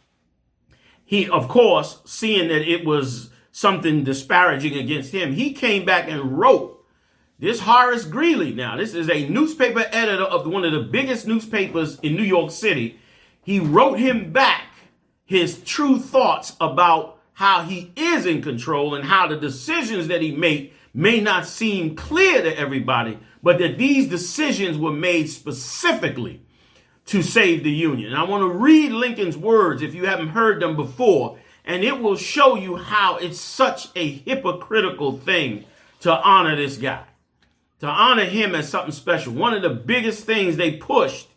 he, 1.05 1.29
of 1.29 1.49
course, 1.49 2.01
seeing 2.07 2.49
that 2.49 2.63
it 2.63 2.85
was 2.85 3.31
something 3.53 4.05
disparaging 4.05 4.77
against 4.77 5.13
him, 5.13 5.33
he 5.33 5.53
came 5.53 5.85
back 5.85 6.09
and 6.09 6.39
wrote 6.39 6.76
this 7.39 7.61
Horace 7.61 8.07
Greeley, 8.07 8.55
now, 8.55 8.77
this 8.77 8.95
is 8.95 9.11
a 9.11 9.29
newspaper 9.29 9.85
editor 9.93 10.25
of 10.25 10.47
one 10.47 10.65
of 10.65 10.73
the 10.73 10.81
biggest 10.81 11.27
newspapers 11.27 12.01
in 12.01 12.17
New 12.17 12.23
York 12.23 12.51
City. 12.51 12.99
He 13.43 13.61
wrote 13.61 13.99
him 13.99 14.33
back 14.33 14.65
his 15.27 15.63
true 15.63 15.99
thoughts 15.99 16.57
about 16.61 17.21
how 17.35 17.63
he 17.63 17.93
is 17.95 18.25
in 18.25 18.41
control 18.41 18.95
and 18.95 19.05
how 19.05 19.27
the 19.27 19.37
decisions 19.37 20.09
that 20.09 20.23
he 20.23 20.33
made 20.35 20.73
may 20.95 21.21
not 21.21 21.47
seem 21.47 21.95
clear 21.95 22.41
to 22.41 22.59
everybody, 22.59 23.19
but 23.43 23.59
that 23.59 23.77
these 23.77 24.09
decisions 24.09 24.79
were 24.79 24.93
made 24.93 25.29
specifically 25.29 26.41
to 27.05 27.23
save 27.23 27.63
the 27.63 27.71
Union. 27.71 28.13
And 28.13 28.17
I 28.17 28.25
want 28.25 28.41
to 28.41 28.49
read 28.49 28.93
Lincoln's 28.93 29.37
words 29.37 29.83
if 29.83 29.95
you 29.95 30.07
haven't 30.07 30.29
heard 30.29 30.63
them 30.63 30.75
before, 30.75 31.39
and 31.67 31.85
it 31.85 32.01
will 32.01 32.17
show 32.17 32.57
you 32.57 32.77
how 32.77 33.19
it's 33.19 33.39
such 33.39 33.89
a 33.95 34.11
hypocritical 34.11 35.19
thing 35.19 35.67
to 36.01 36.19
honor 36.23 36.57
this 36.57 36.79
guy 36.79 37.05
to 37.81 37.87
honor 37.87 38.25
him 38.25 38.55
as 38.55 38.69
something 38.69 38.93
special. 38.93 39.33
One 39.33 39.55
of 39.55 39.63
the 39.63 39.71
biggest 39.71 40.25
things 40.25 40.57
they 40.57 40.73
pushed 40.73 41.29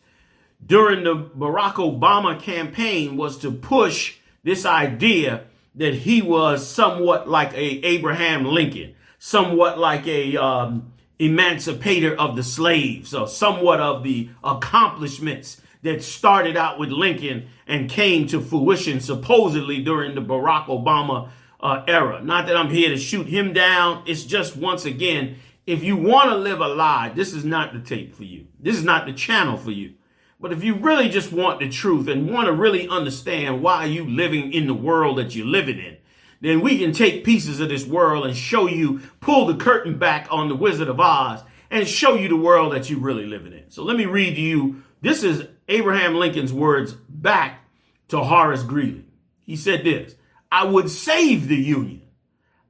during 0.66 1.04
the 1.04 1.16
Barack 1.16 1.76
Obama 1.76 2.40
campaign 2.40 3.18
was 3.18 3.38
to 3.40 3.52
push 3.52 4.18
this 4.44 4.66
idea 4.66 5.46
that 5.76 5.94
he 5.94 6.22
was 6.22 6.68
somewhat 6.68 7.30
like 7.30 7.54
a 7.54 7.86
Abraham 7.86 8.46
Lincoln, 8.46 8.96
somewhat 9.18 9.78
like 9.78 10.08
a 10.08 10.36
um, 10.38 10.92
emancipator 11.18 12.16
of 12.16 12.36
the 12.36 12.44
slaves, 12.44 13.14
or 13.14 13.28
somewhat 13.28 13.80
of 13.80 14.04
the 14.04 14.30
accomplishments 14.44 15.62
that 15.82 16.04
started 16.04 16.58
out 16.58 16.78
with 16.78 16.90
Lincoln 16.90 17.48
and 17.66 17.90
came 17.90 18.28
to 18.28 18.42
fruition 18.42 19.00
supposedly 19.00 19.82
during 19.82 20.16
the 20.16 20.22
Barack 20.22 20.66
Obama 20.66 21.30
uh, 21.62 21.84
era. 21.88 22.22
Not 22.22 22.48
that 22.48 22.58
I'm 22.58 22.70
here 22.70 22.90
to 22.90 22.98
shoot 22.98 23.28
him 23.28 23.54
down. 23.54 24.04
It's 24.06 24.24
just 24.24 24.58
once 24.58 24.86
again 24.86 25.38
if 25.66 25.84
you 25.84 25.96
want 25.96 26.30
to 26.30 26.36
live 26.36 26.62
a 26.62 26.68
lie, 26.68 27.10
this 27.10 27.34
is 27.34 27.46
not 27.46 27.74
the 27.74 27.80
tape 27.80 28.16
for 28.16 28.24
you. 28.24 28.48
This 28.60 28.76
is 28.76 28.84
not 28.84 29.06
the 29.06 29.14
channel 29.14 29.58
for 29.58 29.72
you. 29.72 29.94
But 30.40 30.54
if 30.54 30.64
you 30.64 30.76
really 30.76 31.10
just 31.10 31.32
want 31.32 31.60
the 31.60 31.70
truth 31.70 32.08
and 32.08 32.32
want 32.32 32.48
to 32.48 32.54
really 32.54 32.88
understand 32.88 33.62
why 33.62 33.86
you 33.86 34.10
living 34.10 34.54
in 34.54 34.68
the 34.68 34.74
world 34.74 35.18
that 35.18 35.36
you're 35.36 35.46
living 35.46 35.78
in, 35.78 35.98
then 36.42 36.62
we 36.62 36.78
can 36.78 36.94
take 36.94 37.26
pieces 37.26 37.60
of 37.60 37.70
this 37.70 37.86
world 37.86 38.26
and 38.26 38.36
show 38.36 38.68
you, 38.68 39.02
pull 39.20 39.46
the 39.46 39.56
curtain 39.56 39.98
back 39.98 40.28
on 40.32 40.48
the 40.48 40.56
Wizard 40.56 40.88
of 40.88 41.00
Oz 41.00 41.44
and 41.70 41.88
show 41.88 42.16
you 42.16 42.30
the 42.30 42.38
world 42.38 42.74
that 42.74 42.90
you're 42.90 43.00
really 43.00 43.26
living 43.26 43.54
in. 43.54 43.70
So 43.70 43.84
let 43.84 43.98
me 43.98 44.06
read 44.06 44.36
to 44.36 44.42
you. 44.42 44.84
This 45.02 45.24
is 45.24 45.48
Abraham 45.68 46.16
Lincoln's 46.16 46.54
words 46.54 46.94
back 46.94 47.66
to 48.08 48.20
Horace 48.20 48.64
Greeley. 48.64 49.06
He 49.46 49.56
said 49.56 49.84
this, 49.84 50.16
I 50.52 50.64
would 50.64 50.90
save 50.90 51.48
the 51.48 51.58
Union. 51.58 52.04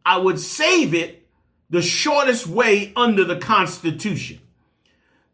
I 0.06 0.18
would 0.18 0.40
save 0.40 0.94
it 0.94 1.19
the 1.70 1.82
shortest 1.82 2.48
way 2.48 2.92
under 2.96 3.24
the 3.24 3.38
Constitution. 3.38 4.40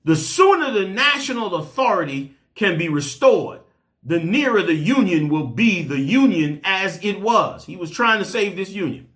The 0.03 0.15
sooner 0.15 0.71
the 0.71 0.87
national 0.87 1.55
authority 1.55 2.35
can 2.53 2.77
be 2.77 2.89
restored, 2.89 3.61
the 4.03 4.19
nearer 4.19 4.61
the 4.61 4.75
Union 4.75 5.29
will 5.29 5.47
be 5.47 5.81
the 5.81 5.99
Union 5.99 6.61
as 6.63 7.03
it 7.03 7.19
was. 7.19 7.65
He 7.65 7.75
was 7.75 7.89
trying 7.89 8.19
to 8.19 8.25
save 8.25 8.55
this 8.55 8.69
Union. 8.69 9.07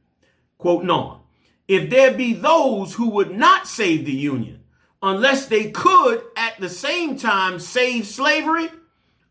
Quote 0.57 0.89
on. 0.89 1.21
If 1.67 1.91
there 1.91 2.11
be 2.11 2.33
those 2.33 2.95
who 2.95 3.09
would 3.09 3.31
not 3.31 3.67
save 3.67 4.05
the 4.05 4.11
Union, 4.11 4.63
unless 5.03 5.45
they 5.45 5.69
could 5.69 6.23
at 6.35 6.59
the 6.59 6.69
same 6.69 7.17
time 7.17 7.59
save 7.59 8.07
slavery, 8.07 8.69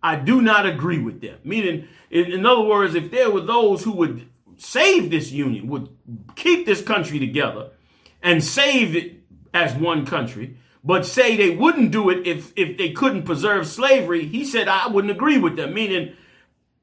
I 0.00 0.14
do 0.14 0.40
not 0.40 0.64
agree 0.64 0.98
with 0.98 1.20
them. 1.20 1.38
Meaning, 1.42 1.88
in, 2.08 2.26
in 2.26 2.46
other 2.46 2.62
words, 2.62 2.94
if 2.94 3.10
there 3.10 3.30
were 3.30 3.40
those 3.40 3.82
who 3.82 3.92
would 3.92 4.28
save 4.56 5.10
this 5.10 5.32
Union, 5.32 5.66
would 5.66 5.88
keep 6.36 6.66
this 6.66 6.80
country 6.82 7.18
together, 7.18 7.70
and 8.22 8.42
save 8.42 8.94
it 8.96 9.20
as 9.54 9.74
one 9.74 10.06
country, 10.06 10.56
but 10.84 11.06
say 11.06 11.36
they 11.36 11.50
wouldn't 11.50 11.90
do 11.90 12.10
it 12.10 12.26
if, 12.26 12.52
if 12.56 12.78
they 12.78 12.90
couldn't 12.90 13.24
preserve 13.24 13.66
slavery, 13.66 14.26
he 14.26 14.44
said, 14.44 14.68
I 14.68 14.86
wouldn't 14.86 15.10
agree 15.10 15.38
with 15.38 15.56
them. 15.56 15.74
Meaning, 15.74 16.14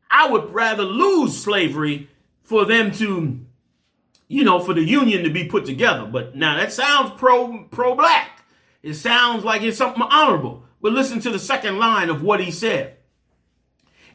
I 0.09 0.29
would 0.29 0.53
rather 0.53 0.83
lose 0.83 1.41
slavery 1.41 2.09
for 2.41 2.65
them 2.65 2.91
to, 2.93 3.45
you 4.27 4.43
know, 4.43 4.59
for 4.59 4.73
the 4.73 4.83
union 4.83 5.23
to 5.23 5.29
be 5.29 5.45
put 5.45 5.65
together. 5.65 6.05
But 6.05 6.35
now 6.35 6.57
that 6.57 6.71
sounds 6.71 7.11
pro 7.17 7.65
pro 7.71 7.95
black. 7.95 8.43
It 8.83 8.93
sounds 8.93 9.43
like 9.43 9.63
it's 9.63 9.77
something 9.77 10.03
honorable. 10.03 10.63
But 10.81 10.93
listen 10.93 11.19
to 11.21 11.31
the 11.31 11.39
second 11.39 11.79
line 11.79 12.09
of 12.09 12.21
what 12.21 12.39
he 12.39 12.51
said. 12.51 12.97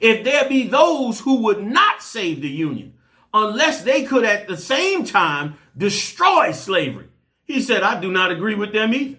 If 0.00 0.24
there 0.24 0.48
be 0.48 0.68
those 0.68 1.20
who 1.20 1.42
would 1.42 1.62
not 1.62 2.02
save 2.02 2.40
the 2.40 2.48
union, 2.48 2.94
unless 3.34 3.82
they 3.82 4.04
could 4.04 4.24
at 4.24 4.48
the 4.48 4.56
same 4.56 5.04
time 5.04 5.58
destroy 5.76 6.52
slavery, 6.52 7.09
he 7.52 7.60
said, 7.60 7.82
I 7.82 8.00
do 8.00 8.10
not 8.10 8.30
agree 8.30 8.54
with 8.54 8.72
them 8.72 8.94
either. 8.94 9.18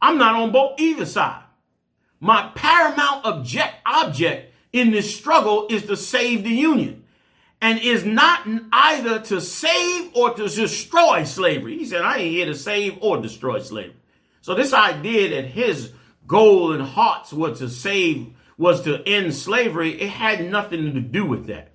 I'm 0.00 0.18
not 0.18 0.36
on 0.36 0.52
both 0.52 0.80
either 0.80 1.06
side. 1.06 1.42
My 2.20 2.50
paramount 2.54 3.24
object, 3.24 3.74
object 3.84 4.54
in 4.72 4.90
this 4.90 5.14
struggle 5.14 5.66
is 5.68 5.86
to 5.86 5.96
save 5.96 6.44
the 6.44 6.50
Union 6.50 7.04
and 7.60 7.78
is 7.80 8.04
not 8.04 8.46
either 8.72 9.20
to 9.20 9.40
save 9.40 10.10
or 10.14 10.34
to 10.34 10.48
destroy 10.48 11.24
slavery. 11.24 11.78
He 11.78 11.86
said, 11.86 12.02
I 12.02 12.18
ain't 12.18 12.32
here 12.32 12.46
to 12.46 12.54
save 12.54 12.98
or 13.00 13.20
destroy 13.20 13.60
slavery. 13.60 13.96
So 14.42 14.54
this 14.54 14.72
idea 14.72 15.30
that 15.30 15.48
his 15.48 15.92
goal 16.26 16.72
and 16.72 16.82
hearts 16.82 17.32
was 17.32 17.58
to 17.58 17.68
save, 17.68 18.28
was 18.58 18.82
to 18.82 19.02
end 19.06 19.34
slavery, 19.34 20.00
it 20.00 20.10
had 20.10 20.50
nothing 20.50 20.94
to 20.94 21.00
do 21.00 21.24
with 21.24 21.46
that. 21.46 21.72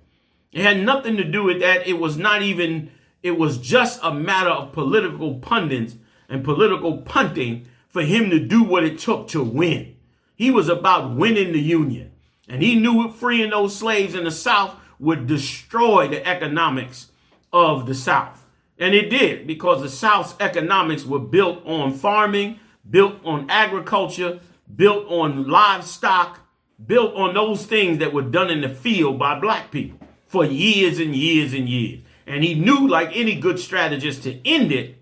It 0.52 0.62
had 0.62 0.78
nothing 0.78 1.16
to 1.16 1.24
do 1.24 1.44
with 1.44 1.60
that. 1.60 1.86
It 1.86 1.98
was 1.98 2.16
not 2.16 2.42
even 2.42 2.90
it 3.22 3.38
was 3.38 3.58
just 3.58 4.00
a 4.02 4.12
matter 4.12 4.50
of 4.50 4.72
political 4.72 5.34
pundits 5.36 5.96
and 6.28 6.44
political 6.44 6.98
punting 6.98 7.66
for 7.88 8.02
him 8.02 8.30
to 8.30 8.38
do 8.38 8.62
what 8.62 8.84
it 8.84 8.98
took 8.98 9.28
to 9.28 9.42
win. 9.42 9.96
He 10.34 10.50
was 10.50 10.68
about 10.68 11.14
winning 11.14 11.52
the 11.52 11.60
Union. 11.60 12.12
And 12.48 12.62
he 12.62 12.74
knew 12.74 13.10
freeing 13.12 13.50
those 13.50 13.76
slaves 13.76 14.14
in 14.14 14.24
the 14.24 14.30
South 14.30 14.74
would 14.98 15.26
destroy 15.26 16.08
the 16.08 16.26
economics 16.26 17.12
of 17.52 17.86
the 17.86 17.94
South. 17.94 18.44
And 18.78 18.94
it 18.94 19.10
did 19.10 19.46
because 19.46 19.82
the 19.82 19.88
South's 19.88 20.34
economics 20.40 21.04
were 21.04 21.20
built 21.20 21.64
on 21.64 21.92
farming, 21.92 22.58
built 22.88 23.16
on 23.24 23.48
agriculture, 23.48 24.40
built 24.74 25.06
on 25.08 25.48
livestock, 25.48 26.40
built 26.84 27.14
on 27.14 27.34
those 27.34 27.64
things 27.66 27.98
that 27.98 28.12
were 28.12 28.22
done 28.22 28.50
in 28.50 28.62
the 28.62 28.68
field 28.68 29.18
by 29.18 29.38
black 29.38 29.70
people 29.70 29.98
for 30.26 30.44
years 30.44 30.98
and 30.98 31.14
years 31.14 31.52
and 31.52 31.68
years. 31.68 32.00
And 32.26 32.44
he 32.44 32.54
knew, 32.54 32.88
like 32.88 33.16
any 33.16 33.34
good 33.34 33.58
strategist, 33.58 34.22
to 34.24 34.46
end 34.46 34.72
it, 34.72 34.98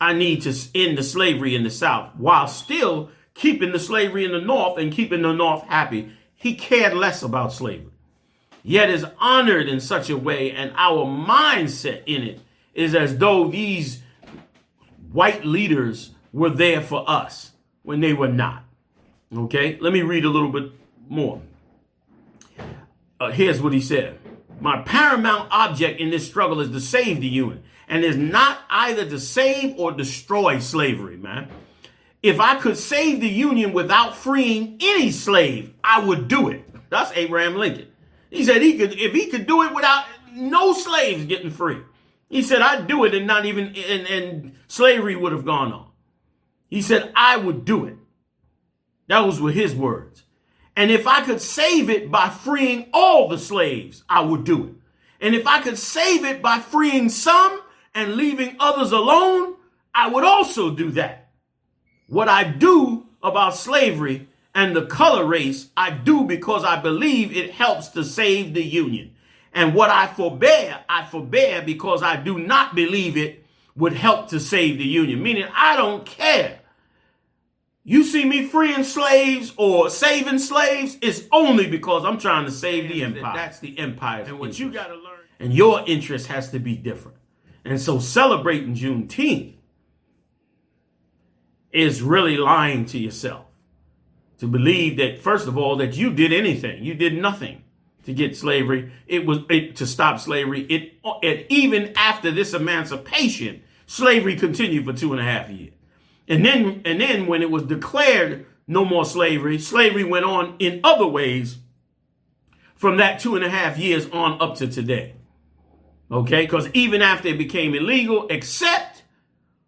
I 0.00 0.12
need 0.12 0.42
to 0.42 0.54
end 0.74 0.96
the 0.96 1.02
slavery 1.02 1.54
in 1.54 1.62
the 1.62 1.70
South 1.70 2.14
while 2.16 2.48
still 2.48 3.10
keeping 3.34 3.72
the 3.72 3.78
slavery 3.78 4.24
in 4.24 4.32
the 4.32 4.40
North 4.40 4.78
and 4.78 4.92
keeping 4.92 5.22
the 5.22 5.32
North 5.32 5.62
happy. 5.64 6.12
He 6.34 6.54
cared 6.54 6.94
less 6.94 7.22
about 7.22 7.52
slavery, 7.52 7.92
yet 8.62 8.88
is 8.88 9.04
honored 9.18 9.68
in 9.68 9.80
such 9.80 10.08
a 10.08 10.16
way, 10.16 10.50
and 10.52 10.72
our 10.76 11.04
mindset 11.04 12.02
in 12.06 12.22
it 12.22 12.40
is 12.74 12.94
as 12.94 13.18
though 13.18 13.48
these 13.48 14.02
white 15.12 15.44
leaders 15.44 16.12
were 16.32 16.50
there 16.50 16.80
for 16.80 17.04
us 17.08 17.52
when 17.82 18.00
they 18.00 18.12
were 18.12 18.28
not. 18.28 18.64
Okay, 19.34 19.78
let 19.80 19.92
me 19.92 20.02
read 20.02 20.24
a 20.24 20.30
little 20.30 20.50
bit 20.50 20.72
more. 21.08 21.42
Uh, 23.18 23.30
here's 23.30 23.60
what 23.60 23.72
he 23.72 23.80
said. 23.80 24.19
My 24.60 24.82
paramount 24.82 25.48
object 25.50 26.00
in 26.00 26.10
this 26.10 26.26
struggle 26.26 26.60
is 26.60 26.70
to 26.70 26.80
save 26.80 27.20
the 27.20 27.28
Union 27.28 27.62
and 27.88 28.04
is 28.04 28.16
not 28.16 28.60
either 28.68 29.08
to 29.08 29.18
save 29.18 29.78
or 29.78 29.92
destroy 29.92 30.58
slavery, 30.58 31.16
man. 31.16 31.48
If 32.22 32.38
I 32.38 32.56
could 32.56 32.76
save 32.76 33.20
the 33.20 33.28
Union 33.28 33.72
without 33.72 34.14
freeing 34.14 34.76
any 34.80 35.10
slave, 35.10 35.72
I 35.82 36.04
would 36.04 36.28
do 36.28 36.48
it. 36.50 36.68
That's 36.90 37.10
Abraham 37.16 37.56
Lincoln. 37.56 37.88
He 38.28 38.44
said 38.44 38.60
he 38.62 38.76
could, 38.76 38.92
if 38.92 39.12
he 39.12 39.26
could 39.26 39.46
do 39.46 39.62
it 39.62 39.74
without 39.74 40.04
no 40.32 40.72
slaves 40.74 41.24
getting 41.24 41.50
free. 41.50 41.78
He 42.28 42.42
said, 42.42 42.60
I'd 42.60 42.86
do 42.86 43.04
it 43.04 43.14
and 43.14 43.26
not 43.26 43.46
even, 43.46 43.74
and, 43.74 44.06
and 44.06 44.52
slavery 44.68 45.16
would 45.16 45.32
have 45.32 45.44
gone 45.44 45.72
on. 45.72 45.90
He 46.68 46.82
said, 46.82 47.10
I 47.16 47.36
would 47.36 47.64
do 47.64 47.86
it. 47.86 47.96
That 49.08 49.20
was 49.20 49.40
with 49.40 49.54
his 49.54 49.74
words. 49.74 50.24
And 50.76 50.90
if 50.90 51.06
I 51.06 51.22
could 51.22 51.40
save 51.40 51.90
it 51.90 52.10
by 52.10 52.28
freeing 52.28 52.88
all 52.92 53.28
the 53.28 53.38
slaves, 53.38 54.04
I 54.08 54.20
would 54.20 54.44
do 54.44 54.64
it. 54.64 54.74
And 55.20 55.34
if 55.34 55.46
I 55.46 55.60
could 55.60 55.78
save 55.78 56.24
it 56.24 56.40
by 56.40 56.60
freeing 56.60 57.08
some 57.08 57.60
and 57.94 58.14
leaving 58.14 58.56
others 58.58 58.92
alone, 58.92 59.56
I 59.94 60.08
would 60.08 60.24
also 60.24 60.70
do 60.70 60.90
that. 60.92 61.30
What 62.06 62.28
I 62.28 62.44
do 62.44 63.06
about 63.22 63.56
slavery 63.56 64.28
and 64.54 64.74
the 64.74 64.86
color 64.86 65.24
race, 65.24 65.68
I 65.76 65.90
do 65.90 66.24
because 66.24 66.64
I 66.64 66.80
believe 66.80 67.36
it 67.36 67.50
helps 67.50 67.88
to 67.88 68.04
save 68.04 68.54
the 68.54 68.64
Union. 68.64 69.14
And 69.52 69.74
what 69.74 69.90
I 69.90 70.06
forbear, 70.06 70.80
I 70.88 71.04
forbear 71.04 71.62
because 71.62 72.02
I 72.02 72.16
do 72.16 72.38
not 72.38 72.74
believe 72.74 73.16
it 73.16 73.44
would 73.76 73.92
help 73.92 74.28
to 74.28 74.40
save 74.40 74.78
the 74.78 74.84
Union. 74.84 75.22
Meaning, 75.22 75.48
I 75.54 75.76
don't 75.76 76.06
care. 76.06 76.59
You 77.90 78.04
see 78.04 78.24
me 78.24 78.46
freeing 78.46 78.84
slaves 78.84 79.52
or 79.56 79.90
saving 79.90 80.38
slaves, 80.38 80.96
it's 81.02 81.22
only 81.32 81.66
because 81.66 82.04
I'm 82.04 82.18
trying 82.18 82.44
to 82.44 82.52
save 82.52 82.88
the 82.88 83.02
empire. 83.02 83.32
That's 83.34 83.58
the 83.58 83.76
empire. 83.80 84.22
And 84.22 84.38
what 84.38 84.50
interest. 84.50 84.60
you 84.60 84.70
got 84.70 84.86
to 84.86 84.94
learn. 84.94 85.18
And 85.40 85.52
your 85.52 85.82
interest 85.88 86.28
has 86.28 86.52
to 86.52 86.60
be 86.60 86.76
different. 86.76 87.18
And 87.64 87.80
so 87.80 87.98
celebrating 87.98 88.76
Juneteenth 88.76 89.54
is 91.72 92.00
really 92.00 92.36
lying 92.36 92.84
to 92.84 92.98
yourself 92.98 93.46
to 94.38 94.46
believe 94.46 94.96
that 94.98 95.18
first 95.18 95.48
of 95.48 95.58
all 95.58 95.74
that 95.78 95.96
you 95.96 96.12
did 96.12 96.32
anything 96.32 96.84
you 96.84 96.94
did 96.94 97.14
nothing 97.14 97.64
to 98.04 98.12
get 98.12 98.36
slavery 98.36 98.92
it 99.06 99.26
was 99.26 99.40
it, 99.48 99.76
to 99.76 99.86
stop 99.86 100.18
slavery 100.18 100.62
it, 100.62 100.94
it 101.22 101.46
even 101.48 101.92
after 101.96 102.30
this 102.30 102.54
emancipation 102.54 103.62
slavery 103.86 104.34
continued 104.34 104.84
for 104.84 104.92
two 104.92 105.12
and 105.12 105.20
a 105.20 105.24
half 105.24 105.48
years 105.48 105.74
and 106.30 106.44
then 106.44 106.80
and 106.86 107.00
then 107.00 107.26
when 107.26 107.42
it 107.42 107.50
was 107.50 107.64
declared 107.64 108.46
no 108.66 108.84
more 108.84 109.04
slavery 109.04 109.58
slavery 109.58 110.04
went 110.04 110.24
on 110.24 110.56
in 110.58 110.80
other 110.82 111.06
ways 111.06 111.58
from 112.74 112.96
that 112.96 113.20
two 113.20 113.36
and 113.36 113.44
a 113.44 113.50
half 113.50 113.76
years 113.76 114.08
on 114.10 114.40
up 114.40 114.56
to 114.56 114.66
today 114.66 115.14
okay 116.10 116.42
because 116.42 116.70
even 116.72 117.02
after 117.02 117.28
it 117.28 117.36
became 117.36 117.74
illegal 117.74 118.26
except 118.30 119.02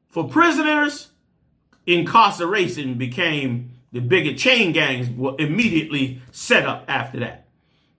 for 0.08 0.26
prisoners 0.26 1.10
incarceration 1.86 2.94
became 2.94 3.72
the 3.92 4.00
bigger 4.00 4.34
chain 4.34 4.72
gangs 4.72 5.10
were 5.10 5.34
immediately 5.38 6.22
set 6.30 6.66
up 6.66 6.84
after 6.88 7.20
that. 7.20 7.46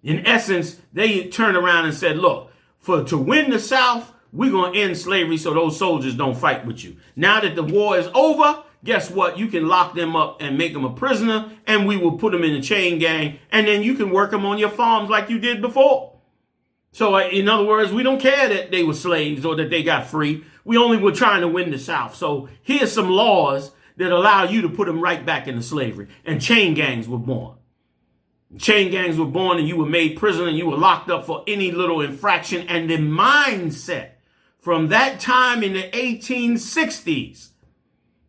In 0.02 0.26
essence, 0.26 0.82
they 0.92 1.28
turned 1.28 1.56
around 1.56 1.86
and 1.86 1.94
said, 1.94 2.18
look, 2.18 2.52
for 2.80 3.04
to 3.06 3.18
win 3.18 3.52
the 3.52 3.60
South, 3.60 4.12
we're 4.34 4.52
going 4.52 4.74
to 4.74 4.80
end 4.80 4.98
slavery 4.98 5.38
so 5.38 5.54
those 5.54 5.78
soldiers 5.78 6.16
don't 6.16 6.36
fight 6.36 6.66
with 6.66 6.84
you. 6.84 6.98
Now 7.16 7.40
that 7.40 7.56
the 7.56 7.64
war 7.64 7.98
is 7.98 8.10
over, 8.16 8.64
guess 8.84 9.12
what? 9.12 9.38
You 9.38 9.48
can 9.48 9.68
lock 9.68 9.94
them 9.94 10.16
up 10.16 10.42
and 10.42 10.58
make 10.58 10.74
them 10.74 10.84
a 10.84 10.94
prisoner, 10.94 11.52
and 11.68 11.88
we 11.88 11.98
will 11.98 12.18
put 12.18 12.32
them 12.32 12.44
in 12.44 12.56
a 12.56 12.62
chain 12.62 12.98
gang, 12.98 13.40
and 13.52 13.68
then 13.68 13.84
you 13.84 13.94
can 13.94 14.10
work 14.10 14.32
them 14.32 14.46
on 14.46 14.58
your 14.58 14.72
farms 14.72 15.10
like 15.10 15.30
you 15.30 15.38
did 15.38 15.62
before. 15.62 16.14
So, 16.92 17.16
uh, 17.16 17.22
in 17.22 17.48
other 17.48 17.64
words, 17.64 17.92
we 17.92 18.04
don't 18.04 18.20
care 18.20 18.50
that 18.50 18.72
they 18.72 18.84
were 18.84 18.94
slaves 18.94 19.46
or 19.46 19.56
that 19.56 19.70
they 19.70 19.84
got 19.84 20.08
free. 20.08 20.44
We 20.66 20.78
only 20.78 20.98
were 20.98 21.12
trying 21.12 21.42
to 21.42 21.48
win 21.48 21.72
the 21.72 21.80
South. 21.80 22.16
So, 22.16 22.50
here's 22.62 22.92
some 22.92 23.10
laws 23.10 23.72
that 23.98 24.12
allow 24.12 24.44
you 24.44 24.62
to 24.64 24.70
put 24.70 24.88
them 24.88 25.02
right 25.02 25.24
back 25.24 25.48
into 25.48 25.62
slavery. 25.62 26.08
And 26.26 26.42
chain 26.42 26.74
gangs 26.74 27.08
were 27.08 27.18
born. 27.18 27.58
Chain 28.58 28.92
gangs 28.92 29.18
were 29.18 29.26
born 29.26 29.58
and 29.58 29.68
you 29.68 29.76
were 29.76 29.88
made 29.88 30.18
prisoner 30.18 30.48
and 30.48 30.58
you 30.58 30.68
were 30.68 30.78
locked 30.78 31.10
up 31.10 31.26
for 31.26 31.44
any 31.48 31.72
little 31.72 32.02
infraction. 32.02 32.68
And 32.68 32.90
the 32.90 32.98
mindset 32.98 34.13
from 34.64 34.88
that 34.88 35.20
time 35.20 35.62
in 35.62 35.74
the 35.74 35.90
1860s, 35.92 37.50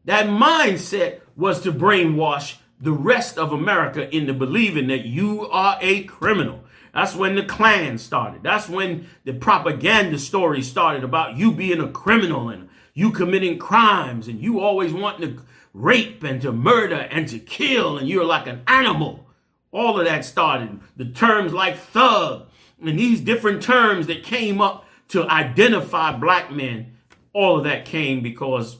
that 0.04 0.26
mindset 0.26 1.20
was 1.36 1.60
to 1.60 1.70
brainwash 1.72 2.56
the 2.80 2.90
rest 2.90 3.38
of 3.38 3.52
America 3.52 4.12
into 4.14 4.34
believing 4.34 4.88
that 4.88 5.04
you 5.04 5.48
are 5.48 5.78
a 5.80 6.02
criminal. 6.02 6.64
That's 6.92 7.14
when 7.14 7.36
the 7.36 7.44
Klan 7.44 7.98
started. 7.98 8.42
That's 8.42 8.68
when 8.68 9.06
the 9.22 9.32
propaganda 9.32 10.18
story 10.18 10.60
started 10.60 11.04
about 11.04 11.36
you 11.36 11.52
being 11.52 11.80
a 11.80 11.88
criminal 11.88 12.48
and 12.48 12.68
you 12.94 13.12
committing 13.12 13.60
crimes 13.60 14.26
and 14.26 14.40
you 14.40 14.58
always 14.58 14.92
wanting 14.92 15.36
to 15.36 15.42
rape 15.72 16.24
and 16.24 16.42
to 16.42 16.50
murder 16.50 17.06
and 17.12 17.28
to 17.28 17.38
kill, 17.38 17.96
and 17.96 18.08
you're 18.08 18.24
like 18.24 18.48
an 18.48 18.62
animal. 18.66 19.28
All 19.70 20.00
of 20.00 20.04
that 20.04 20.24
started. 20.24 20.80
The 20.96 21.04
terms 21.04 21.52
like 21.52 21.76
thug 21.76 22.48
and 22.82 22.98
these 22.98 23.20
different 23.20 23.62
terms 23.62 24.08
that 24.08 24.24
came 24.24 24.60
up 24.60 24.83
to 25.08 25.28
identify 25.28 26.12
black 26.16 26.50
men, 26.50 26.96
all 27.32 27.58
of 27.58 27.64
that 27.64 27.84
came 27.84 28.22
because 28.22 28.78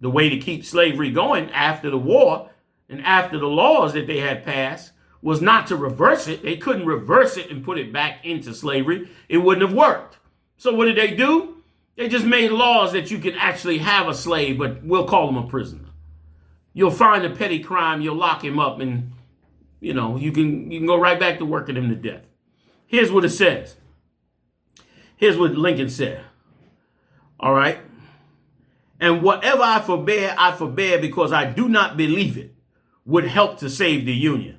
the 0.00 0.10
way 0.10 0.28
to 0.28 0.38
keep 0.38 0.64
slavery 0.64 1.10
going 1.10 1.50
after 1.50 1.90
the 1.90 1.98
war 1.98 2.50
and 2.88 3.04
after 3.04 3.38
the 3.38 3.46
laws 3.46 3.94
that 3.94 4.06
they 4.06 4.20
had 4.20 4.44
passed 4.44 4.92
was 5.22 5.40
not 5.40 5.66
to 5.68 5.76
reverse 5.76 6.28
it. 6.28 6.42
They 6.42 6.56
couldn't 6.56 6.86
reverse 6.86 7.38
it 7.38 7.50
and 7.50 7.64
put 7.64 7.78
it 7.78 7.92
back 7.92 8.24
into 8.24 8.52
slavery. 8.52 9.08
It 9.28 9.38
wouldn't 9.38 9.66
have 9.66 9.76
worked. 9.76 10.18
So 10.58 10.74
what 10.74 10.84
did 10.84 10.96
they 10.96 11.14
do? 11.14 11.62
They 11.96 12.08
just 12.08 12.26
made 12.26 12.50
laws 12.50 12.92
that 12.92 13.10
you 13.10 13.18
can 13.18 13.34
actually 13.34 13.78
have 13.78 14.08
a 14.08 14.14
slave, 14.14 14.58
but 14.58 14.84
we'll 14.84 15.06
call 15.06 15.28
him 15.28 15.36
a 15.36 15.46
prisoner. 15.46 15.88
You'll 16.72 16.90
find 16.90 17.24
a 17.24 17.30
petty 17.30 17.60
crime, 17.60 18.02
you'll 18.02 18.16
lock 18.16 18.44
him 18.44 18.58
up, 18.58 18.80
and 18.80 19.12
you 19.80 19.94
know, 19.94 20.16
you 20.16 20.32
can 20.32 20.70
you 20.70 20.80
can 20.80 20.86
go 20.86 20.98
right 20.98 21.20
back 21.20 21.38
to 21.38 21.44
working 21.44 21.76
him 21.76 21.88
to 21.88 21.94
death. 21.94 22.24
Here's 22.86 23.12
what 23.12 23.24
it 23.24 23.30
says. 23.30 23.76
Here's 25.24 25.38
what 25.38 25.52
Lincoln 25.52 25.88
said. 25.88 26.22
All 27.40 27.54
right. 27.54 27.78
And 29.00 29.22
whatever 29.22 29.62
I 29.62 29.80
forbear, 29.80 30.34
I 30.36 30.52
forbear 30.52 30.98
because 30.98 31.32
I 31.32 31.46
do 31.46 31.66
not 31.66 31.96
believe 31.96 32.36
it 32.36 32.54
would 33.06 33.24
help 33.24 33.56
to 33.60 33.70
save 33.70 34.04
the 34.04 34.12
Union. 34.12 34.58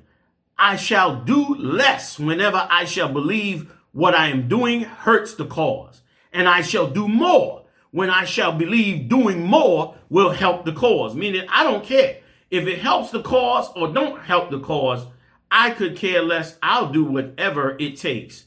I 0.58 0.74
shall 0.74 1.22
do 1.22 1.54
less 1.54 2.18
whenever 2.18 2.66
I 2.68 2.84
shall 2.84 3.12
believe 3.12 3.72
what 3.92 4.16
I 4.16 4.26
am 4.26 4.48
doing 4.48 4.80
hurts 4.80 5.34
the 5.34 5.46
cause. 5.46 6.02
And 6.32 6.48
I 6.48 6.62
shall 6.62 6.88
do 6.90 7.06
more 7.06 7.66
when 7.92 8.10
I 8.10 8.24
shall 8.24 8.50
believe 8.50 9.08
doing 9.08 9.46
more 9.46 9.94
will 10.08 10.30
help 10.30 10.64
the 10.64 10.72
cause. 10.72 11.14
Meaning, 11.14 11.46
I 11.48 11.62
don't 11.62 11.84
care 11.84 12.16
if 12.50 12.66
it 12.66 12.80
helps 12.80 13.12
the 13.12 13.22
cause 13.22 13.70
or 13.76 13.92
don't 13.92 14.20
help 14.22 14.50
the 14.50 14.58
cause. 14.58 15.06
I 15.48 15.70
could 15.70 15.94
care 15.94 16.22
less. 16.22 16.58
I'll 16.60 16.90
do 16.90 17.04
whatever 17.04 17.76
it 17.78 17.98
takes 17.98 18.46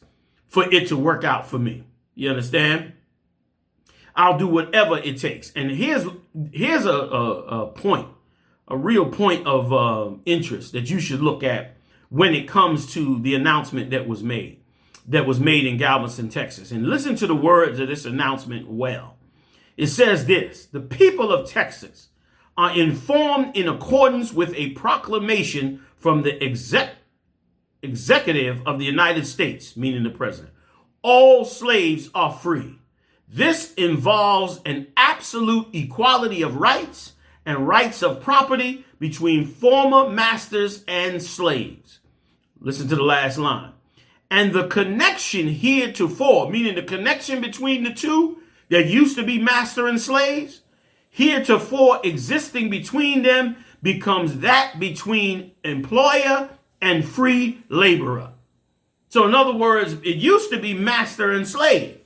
for 0.49 0.69
it 0.69 0.89
to 0.89 0.97
work 0.97 1.23
out 1.23 1.47
for 1.47 1.57
me. 1.57 1.85
You 2.19 2.31
understand? 2.31 2.91
I'll 4.13 4.37
do 4.37 4.45
whatever 4.45 4.97
it 4.97 5.17
takes. 5.17 5.53
And 5.53 5.71
here's 5.71 6.05
here's 6.51 6.85
a, 6.85 6.91
a, 6.91 7.33
a 7.61 7.67
point, 7.67 8.09
a 8.67 8.75
real 8.75 9.05
point 9.05 9.47
of 9.47 9.71
uh, 9.71 10.17
interest 10.25 10.73
that 10.73 10.89
you 10.89 10.99
should 10.99 11.21
look 11.21 11.43
at 11.43 11.77
when 12.09 12.35
it 12.35 12.45
comes 12.45 12.91
to 12.93 13.21
the 13.21 13.35
announcement 13.35 13.91
that 13.91 14.05
was 14.05 14.21
made, 14.21 14.61
that 15.07 15.25
was 15.25 15.39
made 15.39 15.65
in 15.65 15.77
Galveston, 15.77 16.27
Texas. 16.27 16.71
And 16.71 16.87
listen 16.87 17.15
to 17.15 17.25
the 17.25 17.35
words 17.35 17.79
of 17.79 17.87
this 17.87 18.03
announcement 18.03 18.69
well. 18.69 19.15
It 19.77 19.87
says 19.87 20.25
this 20.25 20.65
The 20.65 20.81
people 20.81 21.31
of 21.31 21.49
Texas 21.49 22.09
are 22.57 22.77
informed 22.77 23.55
in 23.55 23.69
accordance 23.69 24.33
with 24.33 24.53
a 24.55 24.71
proclamation 24.71 25.85
from 25.95 26.23
the 26.23 26.43
exec- 26.43 26.97
executive 27.81 28.61
of 28.67 28.77
the 28.77 28.85
United 28.85 29.25
States, 29.25 29.77
meaning 29.77 30.03
the 30.03 30.09
president. 30.09 30.53
All 31.01 31.45
slaves 31.45 32.09
are 32.13 32.31
free. 32.31 32.75
This 33.27 33.73
involves 33.75 34.59
an 34.65 34.87
absolute 34.97 35.67
equality 35.73 36.41
of 36.41 36.55
rights 36.55 37.13
and 37.45 37.67
rights 37.67 38.01
of 38.03 38.21
property 38.21 38.85
between 38.99 39.45
former 39.45 40.09
masters 40.09 40.83
and 40.87 41.21
slaves. 41.21 41.99
Listen 42.59 42.87
to 42.89 42.95
the 42.95 43.03
last 43.03 43.37
line. 43.37 43.71
And 44.31 44.53
the 44.53 44.67
connection 44.67 45.47
heretofore, 45.47 46.49
meaning 46.49 46.75
the 46.75 46.83
connection 46.83 47.41
between 47.41 47.83
the 47.83 47.93
two, 47.93 48.39
that 48.69 48.87
used 48.87 49.17
to 49.17 49.23
be 49.23 49.39
master 49.39 49.87
and 49.87 49.99
slaves, 49.99 50.61
heretofore 51.09 51.99
existing 52.03 52.69
between 52.69 53.23
them 53.23 53.57
becomes 53.81 54.39
that 54.39 54.79
between 54.79 55.51
employer 55.63 56.49
and 56.81 57.07
free 57.07 57.63
laborer. 57.69 58.31
So, 59.09 59.27
in 59.27 59.33
other 59.33 59.53
words, 59.53 59.93
it 60.03 60.17
used 60.17 60.51
to 60.51 60.59
be 60.59 60.73
master 60.73 61.31
and 61.31 61.47
slave, 61.47 61.97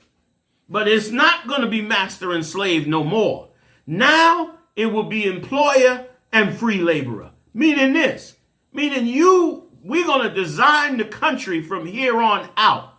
but 0.68 0.88
it's 0.88 1.10
not 1.10 1.46
going 1.46 1.60
to 1.60 1.68
be 1.68 1.82
master 1.82 2.32
and 2.32 2.44
slave 2.44 2.86
no 2.86 3.04
more. 3.04 3.50
Now 3.86 4.58
it 4.74 4.86
will 4.86 5.04
be 5.04 5.24
employer 5.24 6.06
and 6.32 6.56
free 6.56 6.80
laborer. 6.80 7.30
Meaning 7.52 7.92
this, 7.92 8.36
meaning 8.72 9.06
you, 9.06 9.68
we're 9.82 10.06
going 10.06 10.26
to 10.26 10.34
design 10.34 10.96
the 10.96 11.04
country 11.04 11.62
from 11.62 11.86
here 11.86 12.20
on 12.20 12.48
out 12.56 12.94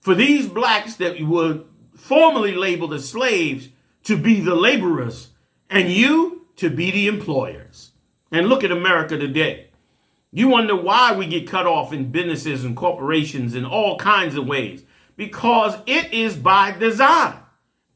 for 0.00 0.14
these 0.14 0.48
blacks 0.48 0.96
that 0.96 1.20
were 1.20 1.60
formerly 1.94 2.54
labeled 2.54 2.94
as 2.94 3.08
slaves 3.08 3.68
to 4.04 4.16
be 4.16 4.40
the 4.40 4.54
laborers 4.54 5.30
and 5.68 5.90
you 5.90 6.46
to 6.56 6.70
be 6.70 6.90
the 6.90 7.08
employers. 7.08 7.92
And 8.32 8.48
look 8.48 8.64
at 8.64 8.72
America 8.72 9.18
today. 9.18 9.65
You 10.36 10.48
wonder 10.48 10.76
why 10.76 11.16
we 11.16 11.24
get 11.24 11.48
cut 11.48 11.66
off 11.66 11.94
in 11.94 12.10
businesses 12.10 12.62
and 12.62 12.76
corporations 12.76 13.54
in 13.54 13.64
all 13.64 13.96
kinds 13.96 14.34
of 14.34 14.46
ways. 14.46 14.84
Because 15.16 15.78
it 15.86 16.12
is 16.12 16.36
by 16.36 16.72
design 16.72 17.38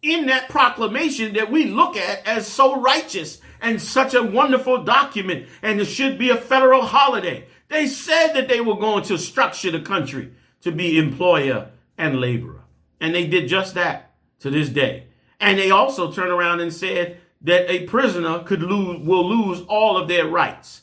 in 0.00 0.24
that 0.24 0.48
proclamation 0.48 1.34
that 1.34 1.52
we 1.52 1.66
look 1.66 1.98
at 1.98 2.26
as 2.26 2.46
so 2.46 2.80
righteous 2.80 3.42
and 3.60 3.78
such 3.78 4.14
a 4.14 4.22
wonderful 4.22 4.82
document, 4.84 5.48
and 5.60 5.82
it 5.82 5.84
should 5.84 6.18
be 6.18 6.30
a 6.30 6.36
federal 6.36 6.80
holiday. 6.80 7.44
They 7.68 7.86
said 7.86 8.32
that 8.32 8.48
they 8.48 8.62
were 8.62 8.76
going 8.76 9.04
to 9.04 9.18
structure 9.18 9.70
the 9.70 9.80
country 9.80 10.32
to 10.62 10.72
be 10.72 10.96
employer 10.96 11.68
and 11.98 12.22
laborer. 12.22 12.62
And 13.02 13.14
they 13.14 13.26
did 13.26 13.48
just 13.48 13.74
that 13.74 14.14
to 14.38 14.48
this 14.48 14.70
day. 14.70 15.08
And 15.40 15.58
they 15.58 15.70
also 15.70 16.10
turned 16.10 16.32
around 16.32 16.60
and 16.60 16.72
said 16.72 17.20
that 17.42 17.70
a 17.70 17.84
prisoner 17.84 18.42
could 18.44 18.62
lose, 18.62 19.06
will 19.06 19.28
lose 19.28 19.60
all 19.68 19.98
of 19.98 20.08
their 20.08 20.26
rights 20.26 20.80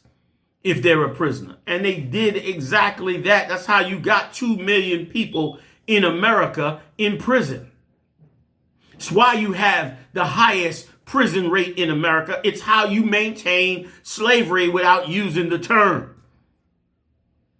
if 0.63 0.81
they're 0.81 1.03
a 1.03 1.13
prisoner. 1.13 1.57
And 1.65 1.85
they 1.85 1.99
did 1.99 2.35
exactly 2.35 3.21
that. 3.21 3.49
That's 3.49 3.65
how 3.65 3.81
you 3.81 3.99
got 3.99 4.33
2 4.33 4.57
million 4.57 5.05
people 5.05 5.59
in 5.85 6.03
America 6.03 6.81
in 6.97 7.17
prison. 7.17 7.71
It's 8.93 9.11
why 9.11 9.33
you 9.33 9.53
have 9.53 9.97
the 10.13 10.25
highest 10.25 10.89
prison 11.05 11.49
rate 11.49 11.77
in 11.77 11.89
America. 11.89 12.41
It's 12.43 12.61
how 12.61 12.85
you 12.85 13.03
maintain 13.03 13.89
slavery 14.03 14.67
without 14.67 15.07
using 15.07 15.49
the 15.49 15.59
term. 15.59 16.15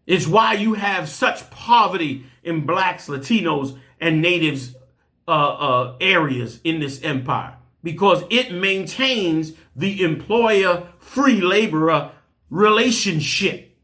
It's 0.05 0.27
why 0.27 0.53
you 0.53 0.73
have 0.73 1.09
such 1.09 1.49
poverty 1.49 2.25
in 2.43 2.65
blacks, 2.65 3.07
Latinos, 3.07 3.77
and 3.99 4.21
natives 4.21 4.75
uh, 5.27 5.31
uh, 5.31 5.95
areas 5.99 6.59
in 6.63 6.79
this 6.79 7.01
empire 7.03 7.57
because 7.83 8.23
it 8.29 8.51
maintains 8.51 9.53
the 9.75 10.03
employer 10.03 10.87
free 10.99 11.41
laborer 11.41 12.11
relationship. 12.49 13.77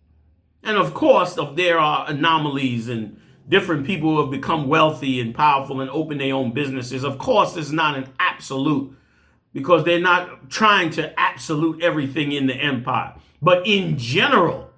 And 0.64 0.78
of 0.78 0.94
course, 0.94 1.38
if 1.38 1.56
there 1.56 1.80
are 1.80 2.10
anomalies 2.10 2.88
and 2.88 3.20
different 3.48 3.86
people 3.86 4.16
who 4.16 4.22
have 4.22 4.32
become 4.32 4.68
wealthy 4.68 5.20
and 5.20 5.36
powerful 5.36 5.82
and 5.82 5.90
open 5.90 6.18
their 6.18 6.34
own 6.34 6.54
businesses, 6.54 7.04
of 7.04 7.18
course, 7.18 7.58
it's 7.58 7.72
not 7.72 7.98
an 7.98 8.08
absolute 8.20 8.96
because 9.52 9.84
they're 9.84 10.00
not 10.00 10.50
trying 10.50 10.90
to 10.92 11.20
absolute 11.20 11.84
everything 11.84 12.32
in 12.32 12.48
the 12.48 12.56
empire. 12.56 13.14
But 13.42 13.68
in 13.68 13.98
general, 13.98 14.72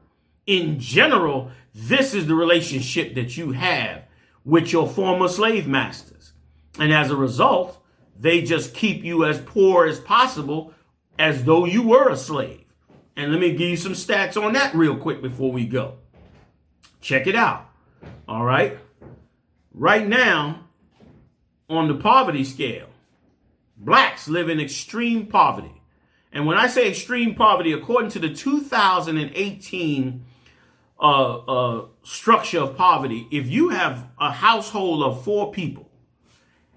in 0.46 0.80
general, 0.80 1.52
this 1.74 2.14
is 2.14 2.28
the 2.28 2.36
relationship 2.36 3.16
that 3.16 3.38
you 3.38 3.52
have 3.52 4.04
with 4.44 4.72
your 4.72 4.88
former 4.88 5.28
slave 5.28 5.68
masters. 5.68 6.34
And 6.80 6.92
as 6.92 7.10
a 7.10 7.16
result, 7.16 7.82
they 8.18 8.42
just 8.42 8.74
keep 8.74 9.04
you 9.04 9.26
as 9.26 9.40
poor 9.40 9.86
as 9.86 10.00
possible 10.00 10.74
as 11.18 11.44
though 11.44 11.66
you 11.66 11.88
were 11.88 12.10
a 12.10 12.18
slave. 12.18 12.65
And 13.16 13.32
let 13.32 13.40
me 13.40 13.52
give 13.52 13.70
you 13.70 13.78
some 13.78 13.94
stats 13.94 14.42
on 14.42 14.54
that 14.54 14.76
real 14.76 14.98
quick 14.98 15.22
before 15.22 15.52
we 15.52 15.66
go. 15.66 15.96
Check 17.00 17.28
it 17.28 17.36
out. 17.36 17.70
All 18.28 18.44
right. 18.44 18.78
Right 19.74 20.08
now, 20.08 20.66
on 21.70 21.88
the 21.88 21.96
poverty 21.96 22.44
scale, 22.44 22.88
blacks 23.78 24.28
live 24.28 24.50
in 24.50 24.60
extreme 24.60 25.28
poverty. 25.28 25.82
And 26.32 26.46
when 26.46 26.58
I 26.58 26.68
say 26.68 26.90
extreme 26.90 27.36
poverty, 27.36 27.72
according 27.72 28.12
to 28.12 28.20
the 28.20 28.34
2018 28.34 30.26
uh, 31.00 31.04
uh, 31.04 31.86
structure 32.04 32.60
of 32.60 32.76
poverty, 32.76 33.28
if 33.32 33.48
you 33.48 33.70
have 33.70 34.10
a 34.20 34.32
household 34.32 35.04
of 35.04 35.24
four 35.24 35.54
people 35.54 35.90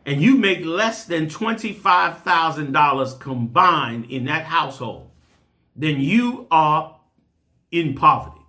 and 0.07 0.23
you 0.23 0.37
make 0.37 0.65
less 0.65 1.05
than 1.05 1.27
$25,000 1.27 3.21
combined 3.21 4.05
in 4.11 4.27
that 4.27 4.45
household, 4.45 5.08
then 5.79 6.01
you 6.01 6.47
are 6.51 6.99
in 7.71 7.95
poverty. 7.95 8.43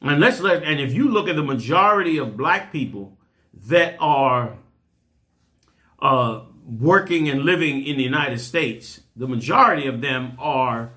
And 0.00 0.20
let's 0.20 0.40
let 0.40 0.62
and 0.62 0.78
if 0.80 0.94
you 0.94 1.08
look 1.08 1.28
at 1.28 1.34
the 1.36 1.42
majority 1.42 2.16
of 2.16 2.34
black 2.36 2.72
people 2.72 3.18
that 3.66 3.96
are 4.00 4.56
uh, 6.00 6.42
working 6.64 7.28
and 7.28 7.42
living 7.42 7.84
in 7.84 7.98
the 7.98 8.04
United 8.04 8.38
States, 8.38 9.00
the 9.14 9.26
majority 9.26 9.86
of 9.86 10.00
them 10.00 10.32
are 10.38 10.92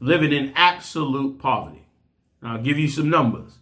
living 0.00 0.32
in 0.32 0.52
absolute 0.56 1.38
poverty. 1.38 1.86
Now, 2.42 2.54
I'll 2.54 2.62
give 2.62 2.78
you 2.78 2.88
some 2.88 3.10
numbers. 3.10 3.58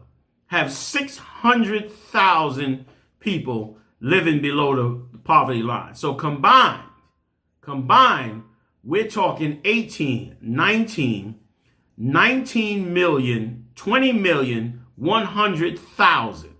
have 0.46 0.72
600,000 0.72 2.86
people 3.20 3.76
living 4.00 4.40
below 4.40 4.74
the 4.74 4.98
poverty 5.18 5.62
line. 5.62 5.94
So 5.94 6.14
combined, 6.14 6.87
combined, 7.68 8.44
we're 8.82 9.06
talking 9.06 9.60
18, 9.64 10.38
19, 10.40 11.38
19 11.96 12.94
million, 12.94 13.66
20 13.74 14.12
million, 14.12 14.86
100,000 14.96 16.54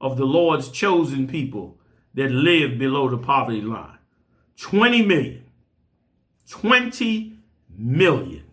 of 0.00 0.16
the 0.16 0.24
Lord's 0.24 0.70
chosen 0.70 1.26
people 1.26 1.78
that 2.14 2.30
live 2.30 2.78
below 2.78 3.10
the 3.10 3.18
poverty 3.18 3.60
line. 3.60 3.98
20 4.58 5.02
million. 5.02 5.44
20 6.48 7.38
million 7.76 8.44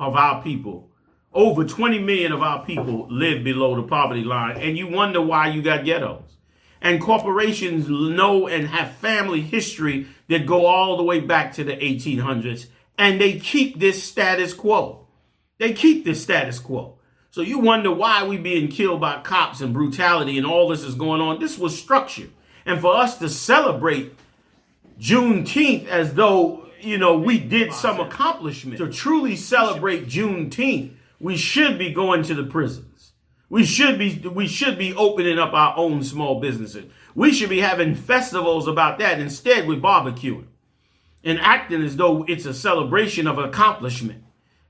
of 0.00 0.16
our 0.16 0.42
people 0.42 0.90
over 1.32 1.64
20 1.64 1.98
million 2.00 2.32
of 2.32 2.42
our 2.42 2.64
people 2.64 3.06
live 3.10 3.44
below 3.44 3.76
the 3.76 3.82
poverty 3.82 4.24
line, 4.24 4.56
and 4.56 4.76
you 4.76 4.88
wonder 4.88 5.20
why 5.20 5.48
you 5.48 5.62
got 5.62 5.84
ghettos. 5.84 6.37
And 6.80 7.00
corporations 7.00 7.88
know 7.88 8.46
and 8.46 8.68
have 8.68 8.92
family 8.96 9.40
history 9.40 10.06
that 10.28 10.46
go 10.46 10.66
all 10.66 10.96
the 10.96 11.02
way 11.02 11.20
back 11.20 11.52
to 11.54 11.64
the 11.64 11.72
1800s, 11.72 12.66
and 12.96 13.20
they 13.20 13.38
keep 13.38 13.78
this 13.78 14.02
status 14.02 14.54
quo. 14.54 15.06
They 15.58 15.72
keep 15.72 16.04
this 16.04 16.22
status 16.22 16.58
quo. 16.58 16.98
So 17.30 17.40
you 17.42 17.58
wonder 17.58 17.92
why 17.92 18.24
we 18.24 18.36
being 18.36 18.68
killed 18.68 19.00
by 19.00 19.20
cops 19.20 19.60
and 19.60 19.74
brutality 19.74 20.38
and 20.38 20.46
all 20.46 20.68
this 20.68 20.82
is 20.82 20.94
going 20.94 21.20
on. 21.20 21.40
This 21.40 21.58
was 21.58 21.78
structure. 21.78 22.28
And 22.64 22.80
for 22.80 22.96
us 22.96 23.18
to 23.18 23.28
celebrate 23.28 24.14
Juneteenth 25.00 25.86
as 25.86 26.14
though, 26.14 26.68
you 26.80 26.98
know, 26.98 27.18
we 27.18 27.38
did 27.38 27.72
some 27.72 28.00
accomplishment, 28.00 28.78
to 28.78 28.90
truly 28.90 29.36
celebrate 29.36 30.06
Juneteenth 30.06 30.92
we 31.20 31.36
should 31.36 31.78
be 31.78 31.92
going 31.92 32.22
to 32.24 32.34
the 32.34 32.44
prisons. 32.44 32.86
We 33.50 33.64
should 33.64 33.98
be 33.98 34.18
we 34.28 34.46
should 34.46 34.76
be 34.78 34.94
opening 34.94 35.38
up 35.38 35.52
our 35.54 35.74
own 35.76 36.02
small 36.02 36.40
businesses. 36.40 36.86
We 37.14 37.32
should 37.32 37.48
be 37.48 37.60
having 37.60 37.94
festivals 37.94 38.68
about 38.68 38.98
that. 38.98 39.18
Instead, 39.18 39.66
we're 39.66 39.80
barbecuing 39.80 40.46
and 41.24 41.40
acting 41.40 41.82
as 41.82 41.96
though 41.96 42.24
it's 42.28 42.46
a 42.46 42.54
celebration 42.54 43.26
of 43.26 43.38
accomplishment. 43.38 44.22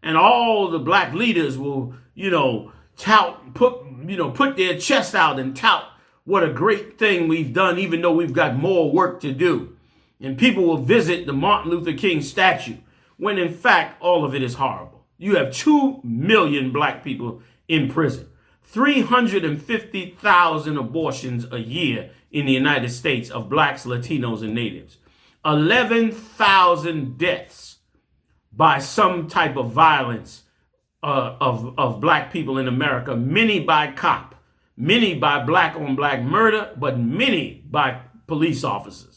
And 0.02 0.16
all 0.16 0.70
the 0.70 0.78
black 0.78 1.12
leaders 1.12 1.58
will, 1.58 1.94
you 2.14 2.30
know, 2.30 2.72
tout, 2.96 3.54
put, 3.54 3.82
you 4.06 4.16
know, 4.16 4.30
put 4.30 4.56
their 4.56 4.78
chest 4.78 5.14
out 5.14 5.38
and 5.38 5.56
tout 5.56 5.84
what 6.28 6.44
a 6.44 6.52
great 6.52 6.98
thing 6.98 7.26
we've 7.26 7.54
done, 7.54 7.78
even 7.78 8.02
though 8.02 8.12
we've 8.12 8.34
got 8.34 8.54
more 8.54 8.92
work 8.92 9.18
to 9.20 9.32
do. 9.32 9.74
And 10.20 10.36
people 10.36 10.64
will 10.64 10.76
visit 10.76 11.24
the 11.24 11.32
Martin 11.32 11.70
Luther 11.70 11.94
King 11.94 12.20
statue 12.20 12.76
when 13.16 13.38
in 13.38 13.52
fact 13.52 14.00
all 14.02 14.26
of 14.26 14.34
it 14.34 14.42
is 14.42 14.54
horrible. 14.54 15.06
You 15.16 15.36
have 15.36 15.54
2 15.54 16.00
million 16.04 16.70
black 16.70 17.02
people 17.02 17.40
in 17.66 17.88
prison, 17.90 18.28
350,000 18.68 20.76
abortions 20.76 21.46
a 21.50 21.58
year 21.58 22.10
in 22.30 22.44
the 22.44 22.52
United 22.52 22.90
States 22.90 23.30
of 23.30 23.48
blacks, 23.48 23.86
Latinos, 23.86 24.42
and 24.42 24.54
natives, 24.54 24.98
11,000 25.44 27.16
deaths 27.16 27.78
by 28.52 28.78
some 28.78 29.26
type 29.26 29.56
of 29.56 29.72
violence 29.72 30.42
uh, 31.02 31.36
of, 31.40 31.78
of 31.78 31.98
black 32.00 32.30
people 32.30 32.58
in 32.58 32.68
America, 32.68 33.16
many 33.16 33.58
by 33.58 33.90
cop, 33.90 34.34
many 34.76 35.14
by 35.14 35.42
black 35.42 35.74
on 35.74 35.96
black 35.96 36.22
murder, 36.22 36.70
but 36.76 36.98
many 36.98 37.64
by 37.70 38.02
police 38.26 38.64
officers. 38.64 39.07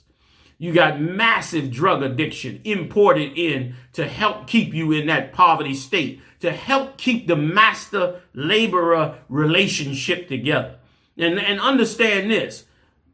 You 0.62 0.72
got 0.74 1.02
massive 1.02 1.72
drug 1.72 2.04
addiction 2.04 2.62
imported 2.64 3.36
in 3.36 3.74
to 3.94 4.08
help 4.08 4.46
keep 4.46 4.76
you 4.76 4.92
in 4.92 5.08
that 5.08 5.34
poverty 5.34 5.74
state, 5.74 6.22
to 6.42 6.52
help 6.52 7.00
keep 7.00 7.26
the 7.26 7.36
master 7.36 8.22
laborer 8.36 9.18
relationship 9.28 10.28
together. 10.28 10.76
And, 11.18 11.40
and 11.40 11.60
understand 11.60 12.30
this 12.30 12.66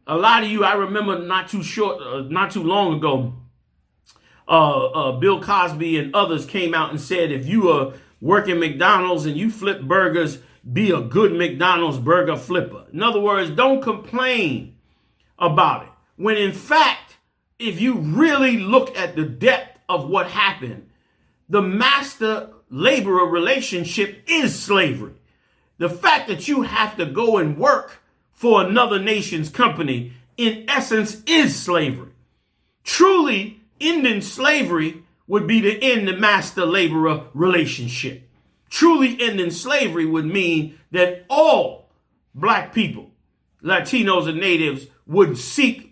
A 0.07 0.17
lot 0.17 0.43
of 0.43 0.49
you, 0.49 0.65
I 0.65 0.73
remember 0.73 1.19
not 1.19 1.49
too 1.49 1.63
short, 1.63 2.01
uh, 2.01 2.21
not 2.29 2.51
too 2.51 2.63
long 2.63 2.95
ago, 2.95 3.33
uh, 4.47 4.85
uh, 4.85 5.11
Bill 5.13 5.41
Cosby 5.41 5.97
and 5.99 6.15
others 6.15 6.45
came 6.45 6.73
out 6.73 6.91
and 6.91 6.99
said, 6.99 7.31
if 7.31 7.45
you 7.45 7.69
are 7.69 7.93
working 8.21 8.59
McDonald's 8.59 9.25
and 9.25 9.37
you 9.37 9.49
flip 9.49 9.81
burgers, 9.81 10.39
be 10.71 10.91
a 10.91 11.01
good 11.01 11.33
McDonald's 11.33 11.97
burger 11.97 12.35
flipper. 12.35 12.85
In 12.91 13.03
other 13.03 13.21
words, 13.21 13.51
don't 13.51 13.81
complain 13.81 14.75
about 15.39 15.83
it. 15.83 15.89
When 16.17 16.37
in 16.37 16.53
fact, 16.53 17.06
if 17.59 17.81
you 17.81 17.95
really 17.95 18.57
look 18.57 18.95
at 18.97 19.15
the 19.15 19.25
depth 19.25 19.79
of 19.89 20.09
what 20.09 20.27
happened, 20.27 20.89
the 21.49 21.61
master 21.61 22.49
laborer 22.69 23.25
relationship 23.25 24.23
is 24.27 24.57
slavery. 24.57 25.13
The 25.77 25.89
fact 25.89 26.27
that 26.27 26.47
you 26.47 26.63
have 26.63 26.97
to 26.97 27.05
go 27.05 27.37
and 27.37 27.57
work 27.57 28.01
for 28.31 28.61
another 28.61 28.99
nation's 28.99 29.49
company, 29.49 30.13
in 30.35 30.65
essence, 30.67 31.23
is 31.25 31.55
slavery. 31.55 32.11
Truly, 32.83 33.61
ending 33.79 34.21
slavery 34.21 35.03
would 35.27 35.47
be 35.47 35.61
to 35.61 35.83
end 35.83 36.07
the 36.07 36.15
master 36.15 36.65
laborer 36.65 37.25
relationship. 37.33 38.29
Truly 38.69 39.17
ending 39.19 39.51
slavery 39.51 40.05
would 40.05 40.25
mean 40.25 40.77
that 40.91 41.25
all 41.29 41.89
black 42.35 42.73
people, 42.73 43.11
Latinos 43.63 44.27
and 44.27 44.39
natives 44.39 44.87
would 45.05 45.37
seek 45.37 45.86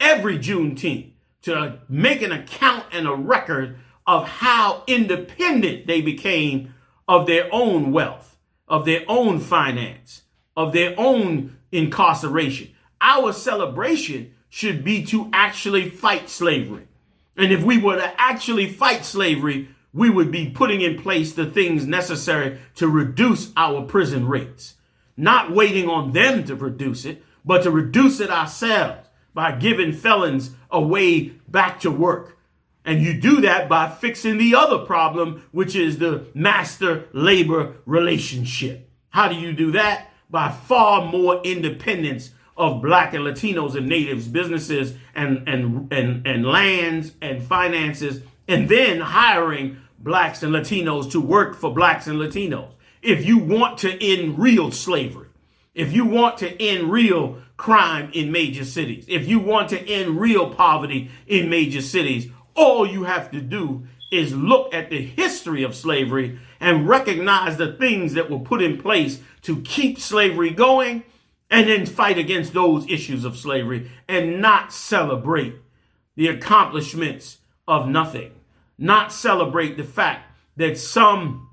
every 0.00 0.38
Juneteenth 0.38 1.12
to 1.42 1.78
make 1.88 2.22
an 2.22 2.32
account 2.32 2.86
and 2.92 3.06
a 3.06 3.14
record 3.14 3.78
of 4.06 4.26
how 4.26 4.82
independent 4.86 5.86
they 5.86 6.00
became 6.00 6.74
of 7.08 7.26
their 7.26 7.48
own 7.52 7.92
wealth, 7.92 8.36
of 8.68 8.84
their 8.84 9.02
own 9.08 9.40
finance, 9.40 10.22
of 10.56 10.72
their 10.72 10.94
own 10.98 11.56
incarceration. 11.70 12.72
Our 13.00 13.32
celebration 13.32 14.34
should 14.48 14.84
be 14.84 15.04
to 15.06 15.28
actually 15.32 15.88
fight 15.88 16.28
slavery. 16.30 16.88
And 17.36 17.52
if 17.52 17.62
we 17.62 17.78
were 17.78 17.96
to 17.96 18.20
actually 18.20 18.68
fight 18.68 19.04
slavery, 19.04 19.68
we 19.92 20.10
would 20.10 20.30
be 20.30 20.50
putting 20.50 20.80
in 20.80 21.00
place 21.00 21.32
the 21.32 21.46
things 21.46 21.86
necessary 21.86 22.58
to 22.76 22.88
reduce 22.88 23.52
our 23.56 23.82
prison 23.82 24.26
rates. 24.26 24.74
Not 25.16 25.52
waiting 25.52 25.88
on 25.88 26.12
them 26.12 26.44
to 26.44 26.56
produce 26.56 27.04
it, 27.04 27.22
but 27.44 27.62
to 27.62 27.70
reduce 27.70 28.20
it 28.20 28.30
ourselves 28.30 29.05
by 29.36 29.52
giving 29.52 29.92
felons 29.92 30.52
a 30.70 30.80
way 30.80 31.24
back 31.46 31.78
to 31.78 31.90
work. 31.90 32.38
And 32.86 33.02
you 33.02 33.20
do 33.20 33.42
that 33.42 33.68
by 33.68 33.86
fixing 33.86 34.38
the 34.38 34.54
other 34.54 34.78
problem, 34.78 35.44
which 35.52 35.76
is 35.76 35.98
the 35.98 36.24
master 36.32 37.04
labor 37.12 37.74
relationship. 37.84 38.88
How 39.10 39.28
do 39.28 39.34
you 39.34 39.52
do 39.52 39.72
that? 39.72 40.10
By 40.30 40.48
far 40.48 41.04
more 41.04 41.42
independence 41.42 42.30
of 42.56 42.80
black 42.80 43.12
and 43.12 43.24
Latinos 43.24 43.76
and 43.76 43.86
natives 43.86 44.26
businesses 44.26 44.94
and, 45.14 45.46
and, 45.46 45.92
and, 45.92 46.26
and 46.26 46.46
lands 46.46 47.12
and 47.20 47.42
finances, 47.42 48.22
and 48.48 48.70
then 48.70 49.00
hiring 49.00 49.76
blacks 49.98 50.42
and 50.42 50.54
Latinos 50.54 51.10
to 51.10 51.20
work 51.20 51.54
for 51.56 51.74
blacks 51.74 52.06
and 52.06 52.18
Latinos. 52.18 52.70
If 53.02 53.26
you 53.26 53.36
want 53.36 53.76
to 53.80 54.02
end 54.02 54.38
real 54.38 54.70
slavery, 54.70 55.28
if 55.74 55.92
you 55.92 56.06
want 56.06 56.38
to 56.38 56.58
end 56.58 56.90
real 56.90 57.42
crime 57.56 58.10
in 58.12 58.30
major 58.30 58.64
cities, 58.64 59.04
if 59.08 59.28
you 59.28 59.38
want 59.38 59.70
to 59.70 59.88
end 59.88 60.20
real 60.20 60.50
poverty 60.54 61.10
in 61.26 61.48
major 61.48 61.80
cities, 61.80 62.28
all 62.54 62.86
you 62.86 63.04
have 63.04 63.30
to 63.30 63.40
do 63.40 63.86
is 64.10 64.34
look 64.34 64.72
at 64.72 64.90
the 64.90 65.02
history 65.02 65.62
of 65.62 65.74
slavery 65.74 66.38
and 66.60 66.88
recognize 66.88 67.56
the 67.56 67.72
things 67.72 68.14
that 68.14 68.30
were 68.30 68.38
put 68.38 68.62
in 68.62 68.78
place 68.78 69.20
to 69.42 69.60
keep 69.62 69.98
slavery 69.98 70.50
going 70.50 71.02
and 71.50 71.68
then 71.68 71.86
fight 71.86 72.18
against 72.18 72.52
those 72.52 72.88
issues 72.88 73.24
of 73.24 73.36
slavery 73.36 73.90
and 74.08 74.40
not 74.40 74.72
celebrate 74.72 75.54
the 76.16 76.28
accomplishments 76.28 77.38
of 77.68 77.88
nothing. 77.88 78.32
Not 78.78 79.12
celebrate 79.12 79.76
the 79.76 79.84
fact 79.84 80.32
that 80.56 80.78
some 80.78 81.48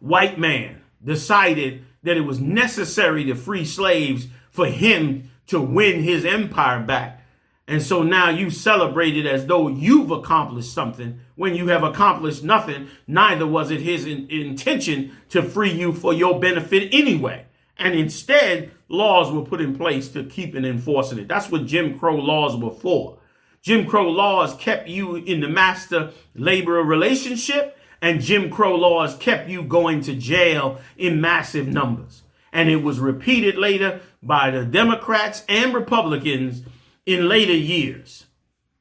white 0.00 0.38
man 0.38 0.82
decided 1.02 1.84
that 2.02 2.16
it 2.16 2.22
was 2.22 2.40
necessary 2.40 3.24
to 3.24 3.34
free 3.34 3.64
slaves 3.64 4.26
for 4.50 4.66
him 4.66 5.30
to 5.46 5.60
win 5.60 6.02
his 6.02 6.24
empire 6.24 6.80
back. 6.80 7.20
And 7.66 7.80
so 7.80 8.02
now 8.02 8.30
you 8.30 8.50
celebrate 8.50 9.16
it 9.16 9.26
as 9.26 9.46
though 9.46 9.68
you've 9.68 10.10
accomplished 10.10 10.72
something 10.72 11.20
when 11.36 11.54
you 11.54 11.68
have 11.68 11.84
accomplished 11.84 12.42
nothing. 12.42 12.88
Neither 13.06 13.46
was 13.46 13.70
it 13.70 13.80
his 13.80 14.06
in- 14.06 14.28
intention 14.28 15.16
to 15.28 15.40
free 15.40 15.70
you 15.70 15.92
for 15.92 16.12
your 16.12 16.40
benefit 16.40 16.92
anyway. 16.92 17.46
And 17.78 17.94
instead, 17.94 18.72
laws 18.88 19.32
were 19.32 19.44
put 19.44 19.60
in 19.60 19.76
place 19.76 20.08
to 20.08 20.24
keep 20.24 20.54
and 20.54 20.66
enforcing 20.66 21.18
it. 21.18 21.28
That's 21.28 21.48
what 21.48 21.66
Jim 21.66 21.98
Crow 21.98 22.16
laws 22.16 22.56
were 22.56 22.72
for. 22.72 23.18
Jim 23.62 23.86
Crow 23.86 24.08
laws 24.10 24.54
kept 24.54 24.88
you 24.88 25.16
in 25.16 25.40
the 25.40 25.48
master 25.48 26.10
laborer 26.34 26.82
relationship, 26.82 27.78
and 28.02 28.20
Jim 28.20 28.50
Crow 28.50 28.74
laws 28.74 29.14
kept 29.16 29.48
you 29.48 29.62
going 29.62 30.00
to 30.02 30.14
jail 30.14 30.80
in 30.96 31.20
massive 31.20 31.68
numbers. 31.68 32.22
And 32.52 32.68
it 32.68 32.82
was 32.82 32.98
repeated 32.98 33.56
later 33.56 34.00
by 34.22 34.50
the 34.50 34.64
Democrats 34.64 35.44
and 35.48 35.72
Republicans 35.72 36.62
in 37.06 37.28
later 37.28 37.54
years. 37.54 38.26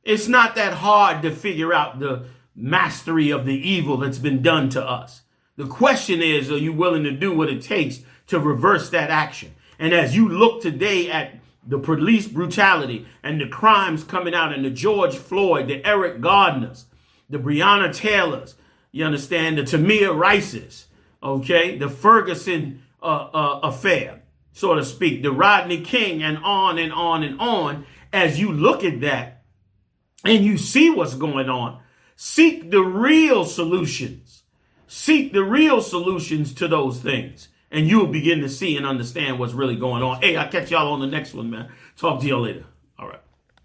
It's 0.03 0.27
not 0.27 0.55
that 0.55 0.73
hard 0.73 1.21
to 1.21 1.31
figure 1.31 1.73
out 1.73 1.99
the 1.99 2.25
mastery 2.55 3.29
of 3.29 3.45
the 3.45 3.55
evil 3.55 3.97
that's 3.97 4.17
been 4.17 4.41
done 4.41 4.69
to 4.69 4.83
us. 4.83 5.21
The 5.55 5.67
question 5.67 6.21
is, 6.21 6.51
are 6.51 6.57
you 6.57 6.73
willing 6.73 7.03
to 7.03 7.11
do 7.11 7.35
what 7.35 7.49
it 7.49 7.61
takes 7.61 7.99
to 8.27 8.39
reverse 8.39 8.89
that 8.89 9.09
action? 9.09 9.55
And 9.77 9.93
as 9.93 10.15
you 10.15 10.27
look 10.27 10.61
today 10.61 11.09
at 11.11 11.35
the 11.65 11.79
police 11.79 12.27
brutality 12.27 13.05
and 13.23 13.39
the 13.39 13.47
crimes 13.47 14.03
coming 14.03 14.33
out 14.33 14.53
in 14.53 14.63
the 14.63 14.69
George 14.69 15.15
Floyd, 15.15 15.67
the 15.67 15.85
Eric 15.85 16.21
Gardners, 16.21 16.85
the 17.29 17.37
Breonna 17.37 17.93
Taylors, 17.93 18.55
you 18.91 19.05
understand, 19.05 19.57
the 19.57 19.63
Tamir 19.63 20.17
Rices, 20.17 20.87
okay, 21.21 21.77
the 21.77 21.89
Ferguson 21.89 22.81
uh, 23.01 23.29
uh, 23.33 23.59
affair, 23.63 24.23
so 24.51 24.75
to 24.75 24.83
speak, 24.83 25.21
the 25.23 25.31
Rodney 25.31 25.81
King, 25.81 26.23
and 26.23 26.37
on 26.39 26.77
and 26.77 26.91
on 26.93 27.23
and 27.23 27.39
on. 27.39 27.85
As 28.11 28.39
you 28.39 28.51
look 28.51 28.83
at 28.83 29.01
that 29.01 29.43
and 30.25 30.43
you 30.43 30.57
see 30.57 30.89
what's 30.89 31.15
going 31.15 31.49
on, 31.49 31.81
seek 32.15 32.71
the 32.71 32.81
real 32.81 33.45
solutions. 33.45 34.43
Seek 34.87 35.33
the 35.33 35.43
real 35.43 35.81
solutions 35.81 36.53
to 36.55 36.67
those 36.67 36.99
things 36.99 37.49
and 37.71 37.87
you'll 37.87 38.07
begin 38.07 38.41
to 38.41 38.49
see 38.49 38.75
and 38.75 38.85
understand 38.85 39.39
what's 39.39 39.53
really 39.53 39.75
going 39.75 40.03
on. 40.03 40.21
Hey, 40.21 40.35
I'll 40.35 40.49
catch 40.49 40.71
y'all 40.71 40.91
on 40.91 40.99
the 40.99 41.07
next 41.07 41.33
one, 41.33 41.49
man. 41.49 41.71
Talk 41.95 42.21
to 42.21 42.27
y'all 42.27 42.41
later. 42.41 42.65